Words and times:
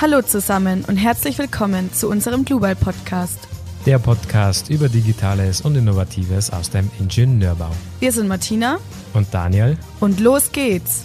Hallo 0.00 0.22
zusammen 0.22 0.82
und 0.88 0.96
herzlich 0.96 1.38
willkommen 1.38 1.92
zu 1.92 2.08
unserem 2.08 2.46
Global 2.46 2.74
Podcast. 2.74 3.46
Der 3.84 3.98
Podcast 3.98 4.70
über 4.70 4.88
Digitales 4.88 5.60
und 5.60 5.76
Innovatives 5.76 6.50
aus 6.50 6.70
dem 6.70 6.90
Ingenieurbau. 6.98 7.70
Wir 7.98 8.10
sind 8.10 8.26
Martina 8.26 8.78
und 9.12 9.26
Daniel 9.34 9.76
und 10.00 10.18
los 10.18 10.52
geht's. 10.52 11.04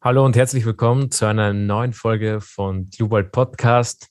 Hallo 0.00 0.24
und 0.24 0.36
herzlich 0.36 0.64
willkommen 0.64 1.10
zu 1.10 1.26
einer 1.26 1.52
neuen 1.52 1.92
Folge 1.92 2.40
von 2.40 2.88
Global 2.88 3.24
Podcast. 3.24 4.08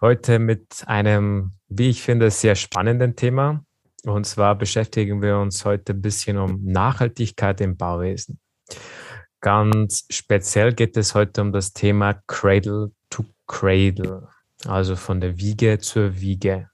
Heute 0.00 0.38
mit 0.38 0.84
einem, 0.86 1.54
wie 1.66 1.90
ich 1.90 2.02
finde, 2.02 2.30
sehr 2.30 2.54
spannenden 2.54 3.16
Thema. 3.16 3.64
Und 4.04 4.24
zwar 4.24 4.54
beschäftigen 4.54 5.20
wir 5.20 5.38
uns 5.38 5.64
heute 5.64 5.94
ein 5.94 6.00
bisschen 6.00 6.38
um 6.38 6.62
Nachhaltigkeit 6.62 7.60
im 7.60 7.76
Bauwesen. 7.76 8.38
Ganz 9.40 10.04
speziell 10.10 10.72
geht 10.72 10.96
es 10.96 11.14
heute 11.14 11.42
um 11.42 11.52
das 11.52 11.72
Thema 11.72 12.14
Cradle 12.26 12.90
to 13.08 13.24
Cradle, 13.46 14.28
also 14.66 14.96
von 14.96 15.20
der 15.20 15.38
Wiege 15.38 15.78
zur 15.78 16.20
Wiege. 16.20 16.70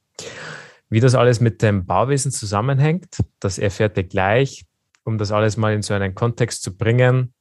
Wie 0.88 1.00
das 1.00 1.14
alles 1.14 1.40
mit 1.40 1.60
dem 1.60 1.84
Bauwesen 1.84 2.32
zusammenhängt, 2.32 3.18
das 3.40 3.58
erfährt 3.58 3.98
ihr 3.98 4.04
gleich. 4.04 4.64
Um 5.04 5.18
das 5.18 5.30
alles 5.30 5.58
mal 5.58 5.74
in 5.74 5.82
so 5.82 5.92
einen 5.92 6.14
Kontext 6.14 6.62
zu 6.62 6.74
bringen, 6.74 7.34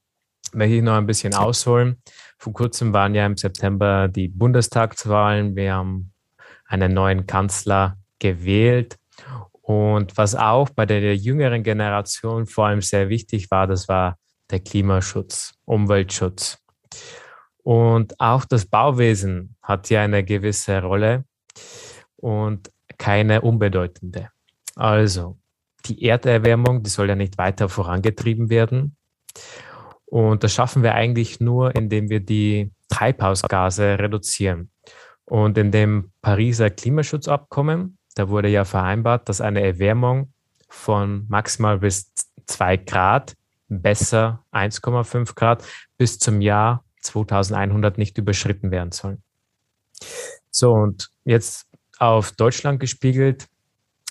möchte 0.52 0.76
ich 0.76 0.82
noch 0.82 0.96
ein 0.96 1.06
bisschen 1.06 1.34
ausholen. 1.34 2.02
Vor 2.38 2.52
kurzem 2.52 2.94
waren 2.94 3.16
ja 3.16 3.26
im 3.26 3.38
September 3.38 4.10
die 4.10 4.28
Bundestagswahlen. 4.28 5.56
Wir 5.56 5.76
haben 5.76 6.12
einen 6.66 6.94
neuen 6.94 7.26
Kanzler 7.26 7.98
gewählt. 8.20 8.98
Und 9.62 10.18
was 10.18 10.36
auch 10.36 10.70
bei 10.70 10.86
der 10.86 11.16
jüngeren 11.16 11.64
Generation 11.64 12.46
vor 12.46 12.68
allem 12.68 12.82
sehr 12.82 13.08
wichtig 13.08 13.50
war, 13.50 13.68
das 13.68 13.88
war 13.88 14.18
der 14.54 14.62
Klimaschutz, 14.62 15.56
Umweltschutz. 15.66 16.60
Und 17.64 18.20
auch 18.20 18.46
das 18.46 18.66
Bauwesen 18.66 19.56
hat 19.62 19.88
hier 19.88 20.02
eine 20.02 20.24
gewisse 20.24 20.82
Rolle 20.82 21.26
und 22.18 22.72
keine 22.98 23.42
unbedeutende. 23.42 24.30
Also 24.76 25.38
die 25.86 26.06
Erderwärmung, 26.06 26.84
die 26.84 26.90
soll 26.90 27.10
ja 27.10 27.16
nicht 27.16 27.38
weiter 27.38 27.68
vorangetrieben 27.68 28.50
werden. 28.50 28.96
Und 30.06 30.44
das 30.44 30.54
schaffen 30.54 30.84
wir 30.84 30.94
eigentlich 30.94 31.40
nur, 31.40 31.76
indem 31.76 32.10
wir 32.10 32.20
die 32.20 32.72
Treibhausgase 32.90 33.98
reduzieren. 33.98 34.70
Und 35.26 35.58
in 35.58 35.72
dem 35.72 36.12
Pariser 36.22 36.70
Klimaschutzabkommen, 36.70 37.98
da 38.16 38.30
wurde 38.30 38.50
ja 38.50 38.66
vereinbart, 38.66 39.28
dass 39.30 39.42
eine 39.42 39.62
Erwärmung 39.64 40.32
von 40.70 41.26
maximal 41.28 41.80
bis 41.80 42.14
zwei 42.46 42.78
Grad 42.78 43.36
besser 43.82 44.44
1,5 44.52 45.36
Grad 45.36 45.64
bis 45.98 46.20
zum 46.20 46.42
Jahr 46.42 46.84
2100 47.02 47.98
nicht 47.98 48.18
überschritten 48.18 48.72
werden 48.72 48.92
sollen. 48.92 49.24
So, 50.50 50.74
und 50.74 51.10
jetzt 51.26 51.68
auf 51.98 52.32
Deutschland 52.32 52.80
gespiegelt, 52.80 53.48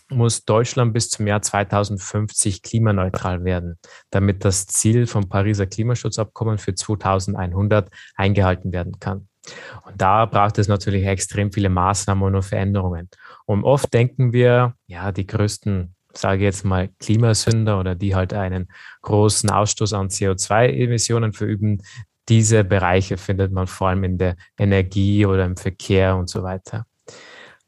muss 0.08 0.44
Deutschland 0.44 0.92
bis 0.92 1.08
zum 1.08 1.27
Jahr 1.27 1.42
2050 1.42 2.62
klimaneutral 2.62 3.44
werden, 3.44 3.78
damit 4.10 4.44
das 4.44 4.66
Ziel 4.66 5.06
vom 5.06 5.28
Pariser 5.28 5.66
Klimaschutzabkommen 5.66 6.58
für 6.58 6.74
2100 6.74 7.90
eingehalten 8.14 8.72
werden 8.72 9.00
kann. 9.00 9.28
Und 9.84 10.00
da 10.00 10.27
braucht 10.27 10.58
es 10.58 10.68
natürlich 10.68 11.06
extrem 11.06 11.50
viele 11.50 11.68
Maßnahmen 11.68 12.34
und 12.34 12.42
Veränderungen. 12.42 13.08
Und 13.44 13.64
oft 13.64 13.92
denken 13.92 14.33
wir, 14.33 14.74
ja, 14.86 15.10
die 15.10 15.27
größten 15.27 15.94
sage 16.14 16.44
jetzt 16.44 16.64
mal, 16.64 16.88
Klimasünder 16.98 17.78
oder 17.80 17.94
die 17.94 18.14
halt 18.14 18.32
einen 18.32 18.68
großen 19.02 19.50
Ausstoß 19.50 19.92
an 19.92 20.08
CO2-Emissionen 20.08 21.32
verüben, 21.32 21.82
diese 22.28 22.64
Bereiche 22.64 23.16
findet 23.16 23.52
man 23.52 23.66
vor 23.66 23.88
allem 23.88 24.05
in 24.05 24.18
der 24.18 24.36
Energie 24.58 25.27
oder 25.27 25.44
im 25.44 25.56
Verkehr 25.56 26.17
und 26.17 26.28
so 26.28 26.42
weiter. 26.42 26.86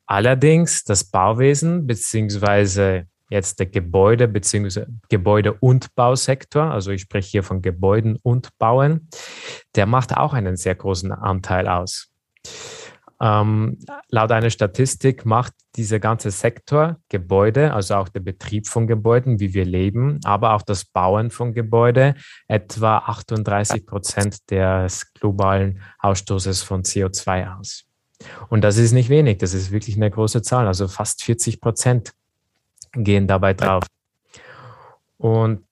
Allerdings 0.06 0.84
das 0.84 1.04
Bauwesen 1.04 1.86
beziehungsweise 1.86 3.06
jetzt 3.30 3.58
der 3.58 3.66
Gebäude 3.66 4.28
beziehungsweise 4.28 4.86
Gebäude- 5.08 5.54
und 5.54 5.94
Bausektor, 5.94 6.70
also 6.70 6.90
ich 6.90 7.02
spreche 7.02 7.30
hier 7.30 7.42
von 7.42 7.62
Gebäuden 7.62 8.18
und 8.22 8.56
Bauen, 8.58 9.08
der 9.74 9.86
macht 9.86 10.16
auch 10.16 10.34
einen 10.34 10.56
sehr 10.56 10.74
großen 10.74 11.10
Anteil 11.10 11.66
aus. 11.66 12.10
Ähm, 13.24 13.78
laut 14.10 14.32
einer 14.32 14.50
Statistik 14.50 15.24
macht 15.24 15.54
dieser 15.76 15.98
ganze 15.98 16.30
Sektor 16.30 16.98
Gebäude, 17.08 17.72
also 17.72 17.94
auch 17.94 18.10
der 18.10 18.20
Betrieb 18.20 18.68
von 18.68 18.86
Gebäuden, 18.86 19.40
wie 19.40 19.54
wir 19.54 19.64
leben, 19.64 20.20
aber 20.24 20.52
auch 20.52 20.60
das 20.60 20.84
Bauen 20.84 21.30
von 21.30 21.54
Gebäude, 21.54 22.16
etwa 22.48 22.98
38 22.98 23.86
Prozent 23.86 24.50
des 24.50 25.14
globalen 25.14 25.80
Ausstoßes 26.00 26.62
von 26.62 26.82
CO2 26.82 27.58
aus. 27.58 27.84
Und 28.50 28.60
das 28.60 28.76
ist 28.76 28.92
nicht 28.92 29.08
wenig, 29.08 29.38
das 29.38 29.54
ist 29.54 29.70
wirklich 29.70 29.96
eine 29.96 30.10
große 30.10 30.42
Zahl, 30.42 30.66
also 30.66 30.86
fast 30.86 31.24
40 31.24 31.62
Prozent 31.62 32.12
gehen 32.92 33.26
dabei 33.26 33.54
drauf. 33.54 33.84
Und 35.16 35.64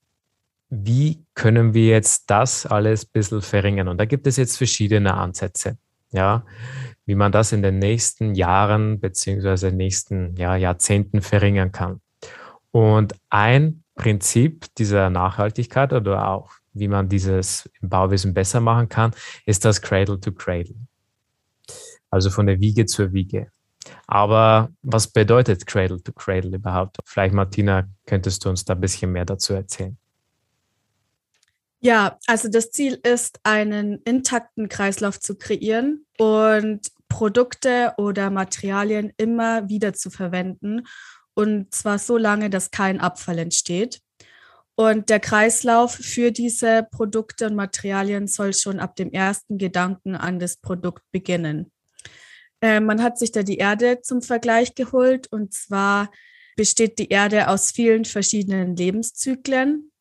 wie 0.71 1.23
können 1.35 1.75
wir 1.75 1.89
jetzt 1.89 2.31
das 2.31 2.65
alles 2.65 3.05
ein 3.05 3.11
bisschen 3.12 3.43
verringern? 3.43 3.89
Und 3.89 3.99
da 3.99 4.07
gibt 4.07 4.27
es 4.27 4.39
jetzt 4.39 4.57
verschiedene 4.57 5.12
Ansätze. 5.12 5.77
Ja, 6.12 6.45
wie 7.05 7.15
man 7.15 7.33
das 7.33 7.53
in 7.53 7.63
den 7.63 7.79
nächsten 7.79 8.35
Jahren 8.35 9.01
beziehungsweise 9.01 9.73
nächsten 9.73 10.37
ja, 10.37 10.57
Jahrzehnten 10.57 11.21
verringern 11.21 11.73
kann. 11.73 12.01
Und 12.71 13.15
ein 13.29 13.83
Prinzip 13.95 14.67
dieser 14.77 15.11
Nachhaltigkeit 15.11 15.93
oder 15.93 16.29
auch 16.29 16.51
wie 16.73 16.89
man 16.89 17.09
dieses 17.09 17.69
im 17.81 17.89
Bauwesen 17.89 18.33
besser 18.33 18.61
machen 18.61 18.89
kann, 18.89 19.12
ist 19.45 19.65
das 19.65 19.83
Cradle 19.83 20.19
to 20.19 20.33
Cradle. 20.33 20.77
Also 22.11 22.31
von 22.31 22.47
der 22.47 22.61
Wiege 22.61 22.87
zur 22.87 23.12
Wiege. 23.12 23.49
Aber 24.07 24.71
was 24.83 25.09
bedeutet 25.09 25.67
Cradle 25.67 26.03
to 26.03 26.12
Cradle 26.12 26.57
überhaupt? 26.57 26.99
Vielleicht, 27.05 27.35
Martina, 27.35 27.89
könntest 28.07 28.45
du 28.45 28.51
uns 28.51 28.65
da 28.65 28.75
ein 28.75 28.81
bisschen 28.81 29.12
mehr 29.12 29.25
dazu 29.25 29.55
erzählen? 29.55 29.97
Ja, 31.84 32.16
also 32.28 32.48
das 32.48 32.70
Ziel 32.70 33.00
ist, 33.03 33.41
einen 33.43 33.98
intakten 34.04 34.69
Kreislauf 34.69 35.19
zu 35.19 35.37
kreieren 35.37 36.06
und 36.16 36.81
Produkte 37.09 37.93
oder 37.97 38.31
Materialien 38.31 39.12
immer 39.16 39.69
wieder 39.69 39.93
zu 39.93 40.09
verwenden. 40.09 40.87
Und 41.34 41.75
zwar 41.75 41.98
so 41.98 42.16
lange, 42.16 42.50
dass 42.50 42.70
kein 42.70 43.00
Abfall 43.00 43.38
entsteht. 43.38 44.00
Und 44.76 45.10
der 45.10 45.19
Kreislauf 45.19 45.93
für 45.94 46.31
diese 46.31 46.87
Produkte 46.93 47.47
und 47.47 47.56
Materialien 47.56 48.28
soll 48.28 48.54
schon 48.54 48.78
ab 48.78 48.94
dem 48.94 49.10
ersten 49.10 49.59
Gedanken 49.59 50.14
an 50.14 50.38
das 50.38 50.59
Produkt 50.59 51.03
beginnen. 51.10 51.72
Äh, 52.60 52.78
man 52.78 53.03
hat 53.03 53.19
sich 53.19 53.32
da 53.32 53.43
die 53.43 53.59
Erde 53.59 54.00
zum 54.03 54.22
Vergleich 54.22 54.76
geholt. 54.76 55.26
Und 55.32 55.53
zwar 55.53 56.12
besteht 56.54 57.00
die 57.00 57.09
Erde 57.09 57.49
aus 57.49 57.72
vielen 57.72 58.04
verschiedenen 58.04 58.76
Lebenszyklen. 58.76 59.92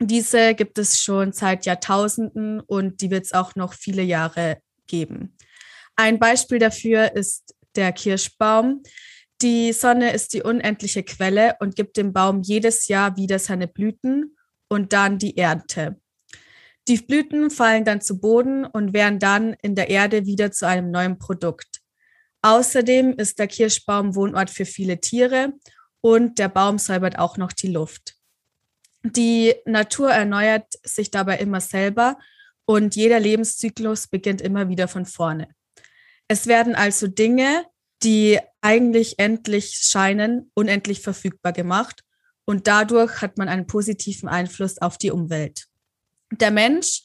Diese 0.00 0.54
gibt 0.54 0.78
es 0.78 1.00
schon 1.00 1.32
seit 1.32 1.66
Jahrtausenden 1.66 2.60
und 2.60 3.00
die 3.00 3.10
wird 3.10 3.24
es 3.26 3.32
auch 3.32 3.56
noch 3.56 3.74
viele 3.74 4.02
Jahre 4.02 4.58
geben. 4.86 5.36
Ein 5.96 6.18
Beispiel 6.18 6.60
dafür 6.60 7.16
ist 7.16 7.54
der 7.74 7.92
Kirschbaum. 7.92 8.82
Die 9.42 9.72
Sonne 9.72 10.12
ist 10.12 10.34
die 10.34 10.42
unendliche 10.42 11.02
Quelle 11.02 11.56
und 11.60 11.76
gibt 11.76 11.96
dem 11.96 12.12
Baum 12.12 12.42
jedes 12.42 12.88
Jahr 12.88 13.16
wieder 13.16 13.38
seine 13.38 13.68
Blüten 13.68 14.36
und 14.68 14.92
dann 14.92 15.18
die 15.18 15.36
Ernte. 15.36 16.00
Die 16.88 16.96
Blüten 16.96 17.50
fallen 17.50 17.84
dann 17.84 18.00
zu 18.00 18.20
Boden 18.20 18.64
und 18.64 18.92
werden 18.92 19.18
dann 19.18 19.54
in 19.62 19.74
der 19.74 19.90
Erde 19.90 20.26
wieder 20.26 20.52
zu 20.52 20.66
einem 20.66 20.90
neuen 20.90 21.18
Produkt. 21.18 21.80
Außerdem 22.42 23.14
ist 23.14 23.38
der 23.38 23.48
Kirschbaum 23.48 24.14
Wohnort 24.14 24.50
für 24.50 24.64
viele 24.64 25.00
Tiere 25.00 25.52
und 26.00 26.38
der 26.38 26.48
Baum 26.48 26.78
säubert 26.78 27.18
auch 27.18 27.36
noch 27.36 27.52
die 27.52 27.68
Luft. 27.68 28.17
Die 29.16 29.54
Natur 29.64 30.10
erneuert 30.10 30.74
sich 30.82 31.10
dabei 31.10 31.38
immer 31.38 31.60
selber 31.60 32.18
und 32.64 32.96
jeder 32.96 33.20
Lebenszyklus 33.20 34.08
beginnt 34.08 34.40
immer 34.40 34.68
wieder 34.68 34.88
von 34.88 35.06
vorne. 35.06 35.48
Es 36.28 36.46
werden 36.46 36.74
also 36.74 37.06
Dinge, 37.06 37.64
die 38.02 38.38
eigentlich 38.60 39.18
endlich 39.18 39.78
scheinen, 39.80 40.50
unendlich 40.54 41.00
verfügbar 41.00 41.52
gemacht 41.52 42.02
und 42.44 42.66
dadurch 42.66 43.22
hat 43.22 43.38
man 43.38 43.48
einen 43.48 43.66
positiven 43.66 44.28
Einfluss 44.28 44.78
auf 44.78 44.98
die 44.98 45.10
Umwelt. 45.10 45.66
Der 46.32 46.50
Mensch, 46.50 47.02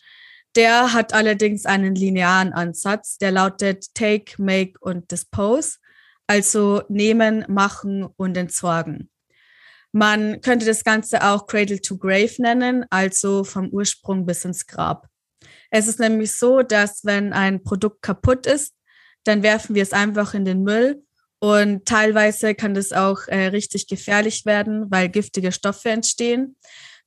der 0.55 0.93
hat 0.93 1.13
allerdings 1.13 1.65
einen 1.65 1.95
linearen 1.95 2.53
Ansatz, 2.53 3.17
der 3.17 3.31
lautet 3.31 3.93
Take, 3.95 4.41
Make 4.41 4.73
und 4.79 5.11
Dispose, 5.11 5.77
also 6.27 6.83
nehmen, 6.89 7.45
machen 7.47 8.05
und 8.17 8.37
entsorgen. 8.37 9.09
Man 9.93 10.41
könnte 10.41 10.65
das 10.65 10.83
Ganze 10.83 11.23
auch 11.23 11.45
Cradle 11.45 11.79
to 11.79 11.97
Grave 11.97 12.33
nennen, 12.39 12.85
also 12.89 13.43
vom 13.43 13.69
Ursprung 13.69 14.25
bis 14.25 14.43
ins 14.43 14.65
Grab. 14.65 15.07
Es 15.69 15.87
ist 15.87 15.99
nämlich 15.99 16.33
so, 16.33 16.63
dass 16.63 17.05
wenn 17.05 17.31
ein 17.31 17.63
Produkt 17.63 18.01
kaputt 18.01 18.45
ist, 18.47 18.73
dann 19.23 19.43
werfen 19.43 19.75
wir 19.75 19.83
es 19.83 19.93
einfach 19.93 20.33
in 20.33 20.45
den 20.45 20.63
Müll 20.63 21.03
und 21.39 21.85
teilweise 21.85 22.55
kann 22.55 22.73
das 22.73 22.91
auch 22.91 23.27
äh, 23.27 23.47
richtig 23.47 23.87
gefährlich 23.87 24.45
werden, 24.45 24.89
weil 24.89 25.09
giftige 25.09 25.51
Stoffe 25.51 25.89
entstehen. 25.89 26.55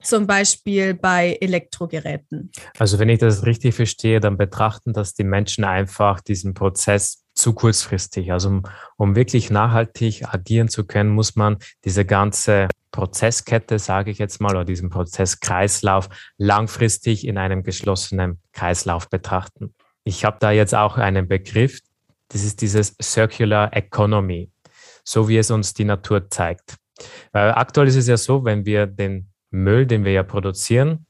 zum 0.02 0.26
Beispiel 0.26 0.94
bei 0.94 1.38
Elektrogeräten. 1.40 2.52
Also 2.78 2.98
wenn 2.98 3.08
ich 3.08 3.18
das 3.18 3.46
richtig 3.46 3.74
verstehe, 3.74 4.20
dann 4.20 4.36
betrachten 4.36 4.92
das 4.92 5.14
die 5.14 5.24
Menschen 5.24 5.64
einfach 5.64 6.20
diesen 6.20 6.54
Prozess 6.54 7.24
zu 7.36 7.52
kurzfristig. 7.52 8.32
Also 8.32 8.48
um, 8.48 8.62
um 8.96 9.14
wirklich 9.14 9.50
nachhaltig 9.50 10.24
agieren 10.26 10.68
zu 10.68 10.84
können, 10.84 11.10
muss 11.10 11.36
man 11.36 11.58
diese 11.84 12.04
ganze 12.04 12.68
Prozesskette, 12.90 13.78
sage 13.78 14.10
ich 14.10 14.18
jetzt 14.18 14.40
mal, 14.40 14.52
oder 14.52 14.64
diesen 14.64 14.90
Prozesskreislauf 14.90 16.08
langfristig 16.38 17.26
in 17.26 17.38
einem 17.38 17.62
geschlossenen 17.62 18.40
Kreislauf 18.52 19.08
betrachten. 19.08 19.74
Ich 20.02 20.24
habe 20.24 20.38
da 20.40 20.50
jetzt 20.50 20.74
auch 20.74 20.96
einen 20.96 21.28
Begriff, 21.28 21.80
das 22.28 22.42
ist 22.42 22.62
dieses 22.62 22.96
Circular 23.00 23.76
Economy, 23.76 24.50
so 25.04 25.28
wie 25.28 25.36
es 25.36 25.50
uns 25.50 25.74
die 25.74 25.84
Natur 25.84 26.30
zeigt. 26.30 26.76
Weil 27.32 27.52
aktuell 27.52 27.86
ist 27.88 27.96
es 27.96 28.08
ja 28.08 28.16
so, 28.16 28.44
wenn 28.44 28.64
wir 28.64 28.86
den 28.86 29.28
Müll, 29.50 29.86
den 29.86 30.04
wir 30.04 30.12
ja 30.12 30.22
produzieren, 30.22 31.06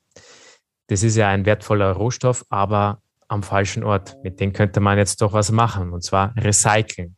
das 0.89 1.03
ist 1.03 1.17
ja 1.17 1.29
ein 1.29 1.47
wertvoller 1.47 1.93
Rohstoff, 1.93 2.45
aber 2.49 3.01
am 3.29 3.43
falschen 3.43 3.85
Ort. 3.85 4.17
Mit 4.23 4.41
dem 4.41 4.53
könnte 4.53 4.81
man 4.81 4.99
jetzt 4.99 5.21
doch 5.23 5.33
was 5.33 5.51
machen, 5.51 5.93
und 5.93 6.03
zwar 6.03 6.35
recyceln. 6.37 7.17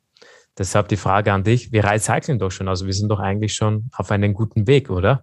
Deshalb 0.56 0.88
die 0.88 0.96
Frage 0.96 1.32
an 1.32 1.44
dich, 1.44 1.70
wir 1.70 1.84
recyceln 1.84 2.38
doch 2.38 2.50
schon, 2.50 2.68
also 2.68 2.86
wir 2.86 2.92
sind 2.92 3.08
doch 3.08 3.20
eigentlich 3.20 3.54
schon 3.54 3.90
auf 3.92 4.10
einem 4.10 4.34
guten 4.34 4.66
Weg, 4.66 4.90
oder? 4.90 5.22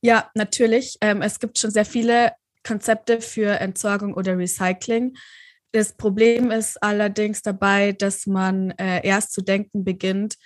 Ja, 0.00 0.30
natürlich. 0.34 0.96
Ähm, 1.00 1.22
es 1.22 1.38
gibt 1.38 1.58
schon 1.58 1.70
sehr 1.70 1.84
viele 1.84 2.32
Konzepte 2.66 3.20
für 3.20 3.60
Entsorgung 3.60 4.14
oder 4.14 4.36
Recycling. 4.38 5.14
Das 5.72 5.92
Problem 5.94 6.50
ist 6.50 6.82
allerdings 6.82 7.42
dabei, 7.42 7.92
dass 7.92 8.26
man 8.26 8.70
äh, 8.72 9.06
erst 9.06 9.32
zu 9.32 9.42
denken 9.42 9.84
beginnt, 9.84 10.36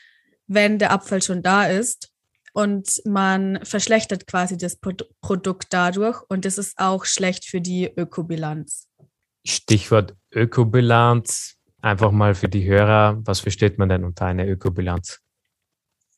wenn 0.46 0.78
der 0.78 0.90
Abfall 0.90 1.22
schon 1.22 1.42
da 1.42 1.66
ist 1.66 2.10
und 2.58 3.00
man 3.04 3.64
verschlechtert 3.64 4.26
quasi 4.26 4.56
das 4.56 4.74
Pro 4.74 4.90
Produkt 5.20 5.68
dadurch 5.70 6.20
und 6.28 6.44
das 6.44 6.58
ist 6.58 6.76
auch 6.76 7.04
schlecht 7.04 7.44
für 7.44 7.60
die 7.60 7.84
Ökobilanz. 7.84 8.88
Stichwort 9.46 10.16
Ökobilanz. 10.32 11.54
Einfach 11.80 12.10
mal 12.10 12.34
für 12.34 12.48
die 12.48 12.66
Hörer, 12.66 13.20
was 13.24 13.38
versteht 13.38 13.78
man 13.78 13.88
denn 13.88 14.04
unter 14.04 14.26
einer 14.26 14.44
Ökobilanz? 14.44 15.20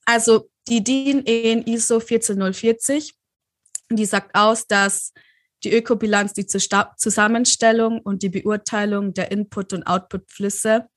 Also 0.06 0.48
die 0.66 0.82
DIN 0.82 1.26
EN 1.26 1.62
ISO 1.66 2.00
14040, 2.00 3.12
die 3.90 4.06
sagt 4.06 4.34
aus, 4.34 4.66
dass 4.66 5.12
die 5.62 5.74
Ökobilanz 5.74 6.32
die 6.32 6.46
Zusammenstellung 6.46 8.00
und 8.00 8.22
die 8.22 8.30
Beurteilung 8.30 9.12
der 9.12 9.30
Input- 9.30 9.74
und 9.74 9.82
Outputflüsse 9.82 10.88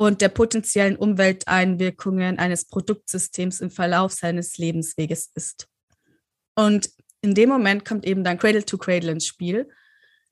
und 0.00 0.22
der 0.22 0.30
potenziellen 0.30 0.96
Umwelteinwirkungen 0.96 2.38
eines 2.38 2.64
Produktsystems 2.64 3.60
im 3.60 3.70
Verlauf 3.70 4.12
seines 4.12 4.56
Lebensweges 4.56 5.30
ist. 5.34 5.68
Und 6.56 6.88
in 7.20 7.34
dem 7.34 7.50
Moment 7.50 7.84
kommt 7.84 8.06
eben 8.06 8.24
dann 8.24 8.38
Cradle 8.38 8.64
to 8.64 8.78
Cradle 8.78 9.12
ins 9.12 9.26
Spiel. 9.26 9.68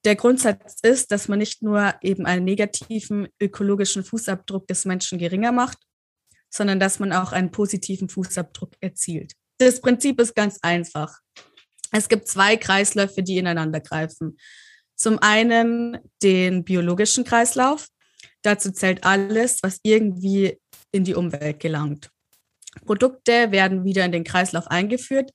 Der 0.07 0.17
Grundsatz 0.17 0.79
ist, 0.81 1.13
dass 1.13 1.29
man 1.29 1.39
nicht 1.39 1.61
nur 1.61 1.95
eben 2.01 2.25
einen 2.25 2.47
negativen 2.47 3.29
ökologischen 3.39 4.05
Fußabdruck 4.05 4.67
des 4.69 4.87
Menschen 4.87 5.19
geringer 5.19 5.53
macht, 5.53 5.77
sondern 6.49 6.81
dass 6.81 6.99
man 6.99 7.13
auch 7.13 7.33
einen 7.33 7.51
positiven 7.51 8.09
Fußabdruck 8.09 8.73
erzielt. 8.81 9.35
Das 9.59 9.83
Prinzip 9.83 10.19
ist 10.19 10.35
ganz 10.35 10.59
einfach. 10.63 11.19
Es 11.93 12.09
gibt 12.09 12.27
zwei 12.27 12.57
Kreisläufe, 12.57 13.23
die 13.23 13.37
ineinander 13.37 13.81
greifen. 13.81 14.39
Zum 14.97 15.19
einen 15.19 15.99
den 16.23 16.65
biologischen 16.65 17.25
Kreislauf, 17.25 17.89
Dazu 18.43 18.73
zählt 18.73 19.05
alles, 19.05 19.63
was 19.63 19.81
irgendwie 19.83 20.59
in 20.93 21.05
die 21.05 21.15
Umwelt 21.15 21.61
gelangt. 21.61 22.11
Produkte 22.85 23.51
werden 23.51 23.85
wieder 23.85 24.05
in 24.05 24.13
den 24.13 24.25
Kreislauf 24.25 24.69
eingeführt, 24.69 25.31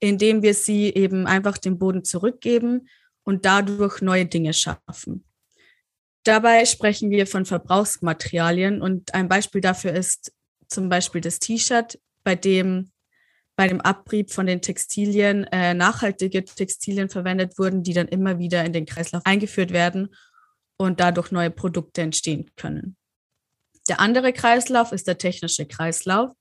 indem 0.00 0.42
wir 0.42 0.54
sie 0.54 0.92
eben 0.92 1.26
einfach 1.26 1.58
dem 1.58 1.78
Boden 1.78 2.04
zurückgeben 2.04 2.88
und 3.24 3.44
dadurch 3.44 4.00
neue 4.02 4.26
Dinge 4.26 4.52
schaffen. 4.52 5.24
Dabei 6.24 6.64
sprechen 6.64 7.10
wir 7.10 7.26
von 7.26 7.44
Verbrauchsmaterialien 7.44 8.80
und 8.80 9.14
ein 9.14 9.28
Beispiel 9.28 9.60
dafür 9.60 9.92
ist 9.92 10.32
zum 10.68 10.88
Beispiel 10.88 11.20
das 11.20 11.38
T-Shirt, 11.38 11.98
bei 12.24 12.34
dem 12.34 12.90
bei 13.56 13.68
dem 13.68 13.80
Abrieb 13.80 14.32
von 14.32 14.46
den 14.46 14.62
Textilien 14.62 15.44
äh, 15.44 15.74
nachhaltige 15.74 16.44
Textilien 16.44 17.08
verwendet 17.08 17.56
wurden, 17.56 17.84
die 17.84 17.92
dann 17.92 18.08
immer 18.08 18.40
wieder 18.40 18.64
in 18.64 18.72
den 18.72 18.84
Kreislauf 18.84 19.22
eingeführt 19.24 19.72
werden 19.72 20.08
und 20.76 21.00
dadurch 21.00 21.30
neue 21.30 21.50
Produkte 21.50 22.02
entstehen 22.02 22.50
können. 22.56 22.96
Der 23.88 24.00
andere 24.00 24.32
Kreislauf 24.32 24.92
ist 24.92 25.06
der 25.06 25.18
technische 25.18 25.66
Kreislauf. 25.66 26.32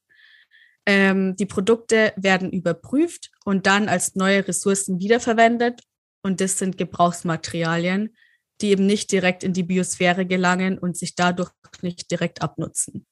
Ähm, 0.86 1.36
die 1.36 1.46
Produkte 1.46 2.14
werden 2.16 2.52
überprüft 2.52 3.32
und 3.46 3.68
dann 3.68 3.90
als 3.90 4.16
neue 4.16 4.48
Ressourcen 4.48 5.00
wiederverwendet. 5.00 5.82
Und 6.22 6.40
das 6.42 6.58
sind 6.58 6.78
Gebrauchsmaterialien, 6.78 8.16
die 8.62 8.70
eben 8.70 8.86
nicht 8.86 9.12
direkt 9.12 9.44
in 9.44 9.54
die 9.54 9.64
Biosphäre 9.64 10.26
gelangen 10.26 10.78
und 10.78 10.98
sich 10.98 11.16
dadurch 11.16 11.52
nicht 11.82 12.10
direkt 12.12 12.42
abnutzen. 12.42 13.06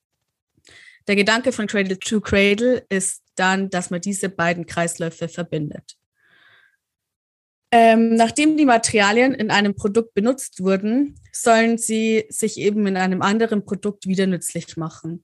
Der 1.07 1.15
Gedanke 1.15 1.51
von 1.51 1.67
Cradle 1.67 1.99
to 1.99 2.21
Cradle 2.21 2.85
ist 2.89 3.23
dann, 3.35 3.69
dass 3.69 3.89
man 3.89 4.01
diese 4.01 4.29
beiden 4.29 4.65
Kreisläufe 4.65 5.27
verbindet. 5.27 5.97
Ähm, 7.73 8.15
nachdem 8.15 8.57
die 8.57 8.65
Materialien 8.65 9.33
in 9.33 9.49
einem 9.49 9.75
Produkt 9.75 10.13
benutzt 10.13 10.59
wurden, 10.61 11.17
sollen 11.31 11.77
sie 11.77 12.25
sich 12.29 12.57
eben 12.57 12.85
in 12.85 12.97
einem 12.97 13.21
anderen 13.21 13.63
Produkt 13.63 14.07
wieder 14.07 14.27
nützlich 14.27 14.75
machen. 14.75 15.23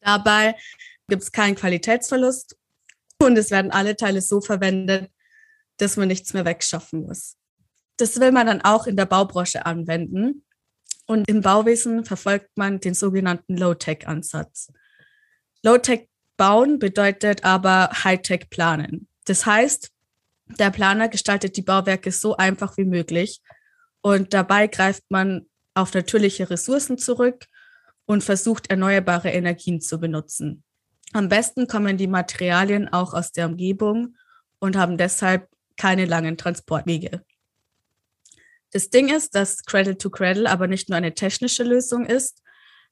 Dabei 0.00 0.56
gibt 1.08 1.22
es 1.22 1.32
keinen 1.32 1.54
Qualitätsverlust 1.54 2.56
und 3.20 3.36
es 3.36 3.50
werden 3.50 3.70
alle 3.70 3.96
Teile 3.96 4.22
so 4.22 4.40
verwendet, 4.40 5.10
dass 5.76 5.98
man 5.98 6.08
nichts 6.08 6.32
mehr 6.32 6.46
wegschaffen 6.46 7.02
muss. 7.02 7.36
Das 7.98 8.20
will 8.20 8.32
man 8.32 8.46
dann 8.46 8.62
auch 8.62 8.86
in 8.86 8.96
der 8.96 9.06
Baubranche 9.06 9.66
anwenden. 9.66 10.44
Und 11.06 11.28
im 11.28 11.40
Bauwesen 11.40 12.04
verfolgt 12.04 12.50
man 12.56 12.80
den 12.80 12.94
sogenannten 12.94 13.56
Low-Tech-Ansatz. 13.56 14.72
Low-Tech 15.62 16.08
bauen 16.36 16.78
bedeutet 16.78 17.44
aber 17.44 17.90
High-Tech 18.04 18.50
planen. 18.50 19.08
Das 19.24 19.46
heißt, 19.46 19.90
der 20.46 20.70
Planer 20.70 21.08
gestaltet 21.08 21.56
die 21.56 21.62
Bauwerke 21.62 22.12
so 22.12 22.36
einfach 22.36 22.76
wie 22.76 22.84
möglich 22.84 23.40
und 24.00 24.34
dabei 24.34 24.68
greift 24.68 25.02
man 25.08 25.46
auf 25.74 25.92
natürliche 25.92 26.48
Ressourcen 26.48 26.98
zurück 26.98 27.46
und 28.06 28.22
versucht 28.24 28.70
erneuerbare 28.70 29.30
Energien 29.30 29.80
zu 29.80 29.98
benutzen. 29.98 30.62
Am 31.12 31.28
besten 31.28 31.66
kommen 31.66 31.96
die 31.96 32.06
Materialien 32.06 32.92
auch 32.92 33.14
aus 33.14 33.32
der 33.32 33.46
Umgebung 33.46 34.16
und 34.58 34.76
haben 34.76 34.96
deshalb 34.96 35.48
keine 35.76 36.04
langen 36.04 36.36
Transportwege. 36.36 37.22
Das 38.72 38.90
Ding 38.90 39.14
ist, 39.14 39.34
dass 39.34 39.64
Cradle 39.64 39.98
to 39.98 40.10
Cradle 40.10 40.50
aber 40.50 40.66
nicht 40.66 40.88
nur 40.88 40.96
eine 40.96 41.14
technische 41.14 41.62
Lösung 41.62 42.06
ist, 42.06 42.42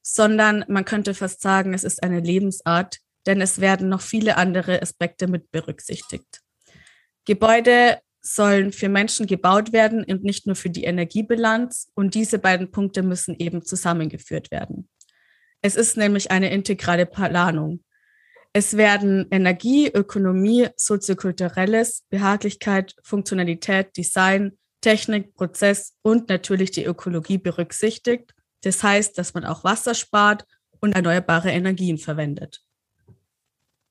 sondern 0.03 0.65
man 0.69 0.85
könnte 0.85 1.15
fast 1.15 1.41
sagen, 1.41 1.75
es 1.75 1.85
ist 1.85 2.03
eine 2.03 2.21
Lebensart, 2.21 2.99
denn 3.27 3.41
es 3.41 3.61
werden 3.61 3.89
noch 3.89 4.03
viele 4.03 4.37
andere 4.37 4.83
Aspekte 4.83 5.27
mit 5.27 5.51
berücksichtigt. 5.51 6.44
Gebäude 7.25 7.99
sollen 8.21 8.73
für 8.73 8.89
Menschen 8.89 9.27
gebaut 9.27 9.73
werden 9.73 10.03
und 10.05 10.25
nicht 10.25 10.47
nur 10.47 10.57
für 10.57 10.71
die 10.71 10.85
Energiebilanz. 10.85 11.91
Und 11.95 12.15
diese 12.15 12.39
beiden 12.39 12.71
Punkte 12.71 13.03
müssen 13.03 13.37
eben 13.39 13.63
zusammengeführt 13.63 14.51
werden. 14.51 14.89
Es 15.61 15.77
ist 15.77 15.97
nämlich 15.97 16.31
eine 16.31 16.51
integrale 16.51 17.07
Planung. 17.07 17.85
Es 18.53 18.77
werden 18.77 19.27
Energie, 19.31 19.91
Ökonomie, 19.93 20.69
soziokulturelles, 20.77 22.05
Behaglichkeit, 22.09 22.95
Funktionalität, 23.03 23.97
Design, 23.97 24.53
Technik, 24.81 25.35
Prozess 25.35 25.95
und 26.03 26.29
natürlich 26.29 26.71
die 26.71 26.85
Ökologie 26.85 27.39
berücksichtigt. 27.39 28.35
Das 28.63 28.83
heißt, 28.83 29.19
dass 29.19 29.35
man 29.35 29.45
auch 29.45 29.65
Wasser 29.65 29.95
spart 29.95 30.45
und 30.81 30.95
erneuerbare 30.95 31.51
Energien 31.51 31.99
verwendet. 31.99 32.63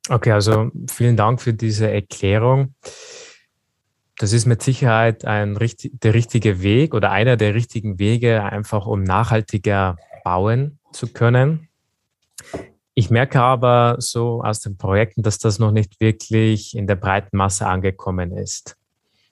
Okay, 0.10 0.32
also 0.32 0.72
vielen 0.90 1.18
Dank 1.18 1.42
für 1.42 1.54
diese 1.54 1.90
Erklärung. 1.90 2.76
Das 4.24 4.32
ist 4.32 4.46
mit 4.46 4.64
Sicherheit 4.64 5.26
ein, 5.26 5.60
der 5.60 6.14
richtige 6.14 6.62
Weg 6.62 6.94
oder 6.94 7.12
einer 7.12 7.36
der 7.36 7.54
richtigen 7.56 8.00
Wege, 8.00 8.42
einfach 8.42 8.86
um 8.86 9.04
nachhaltiger 9.04 9.98
bauen 10.24 10.80
zu 10.94 11.12
können. 11.12 11.68
Ich 12.94 13.10
merke 13.10 13.42
aber 13.42 13.98
so 14.00 14.42
aus 14.42 14.62
den 14.62 14.78
Projekten, 14.78 15.24
dass 15.24 15.40
das 15.40 15.60
noch 15.60 15.74
nicht 15.74 16.00
wirklich 16.00 16.74
in 16.74 16.88
der 16.88 16.96
breiten 16.96 17.36
Masse 17.36 17.68
angekommen 17.68 18.32
ist. 18.32 18.78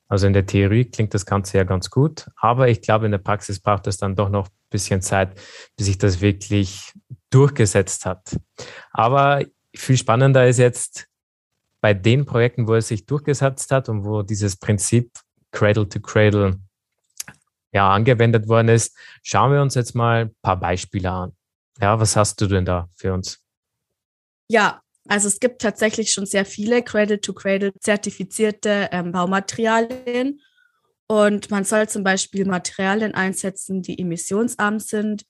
Also 0.10 0.28
in 0.28 0.34
der 0.34 0.46
Theorie 0.46 0.84
klingt 0.84 1.14
das 1.14 1.26
Ganze 1.26 1.60
ja 1.60 1.64
ganz 1.64 1.90
gut, 1.90 2.30
aber 2.36 2.68
ich 2.68 2.82
glaube, 2.82 3.06
in 3.06 3.14
der 3.14 3.20
Praxis 3.20 3.62
braucht 3.62 3.88
es 3.88 3.96
dann 3.96 4.18
doch 4.18 4.28
noch 4.28 4.50
ein 4.50 4.70
bisschen 4.72 5.02
Zeit, 5.02 5.40
bis 5.78 5.86
sich 5.86 6.00
das 6.00 6.20
wirklich 6.20 6.92
durchgesetzt 7.30 8.06
hat. 8.06 8.36
Aber 8.92 9.46
viel 9.74 9.96
spannender 9.96 10.50
ist 10.50 10.60
jetzt 10.60 11.08
bei 11.82 11.94
den 11.94 12.26
Projekten, 12.26 12.68
wo 12.68 12.76
es 12.76 12.88
sich 12.88 13.06
durchgesetzt 13.06 13.72
hat 13.72 13.90
und 13.90 14.06
wo 14.06 14.22
dieses 14.22 14.56
Prinzip 14.56 15.12
Cradle 15.52 15.90
to 15.90 16.00
Cradle 16.00 16.60
ja, 17.74 17.92
angewendet 17.92 18.48
worden 18.48 18.70
ist, 18.70 18.96
schauen 19.24 19.52
wir 19.52 19.62
uns 19.62 19.76
jetzt 19.76 19.96
mal 19.96 20.26
ein 20.26 20.36
paar 20.42 20.60
Beispiele 20.60 21.10
an. 21.10 21.32
Ja, 21.80 22.00
was 22.00 22.16
hast 22.16 22.40
du 22.40 22.48
denn 22.48 22.66
da 22.66 22.88
für 22.96 23.14
uns? 23.14 23.44
Ja, 24.48 24.82
Also 25.08 25.28
es 25.28 25.40
gibt 25.40 25.62
tatsächlich 25.62 26.14
schon 26.14 26.26
sehr 26.26 26.46
viele 26.46 26.84
Cradle-to-Cradle 26.84 27.74
zertifizierte 27.80 28.90
ähm, 28.92 29.12
Baumaterialien. 29.12 30.42
Und 31.08 31.50
man 31.50 31.64
soll 31.64 31.90
zum 31.90 32.04
Beispiel 32.04 32.46
Materialien 32.46 33.14
einsetzen, 33.14 33.82
die 33.82 34.00
emissionsarm 34.00 34.80
sind 34.80 35.26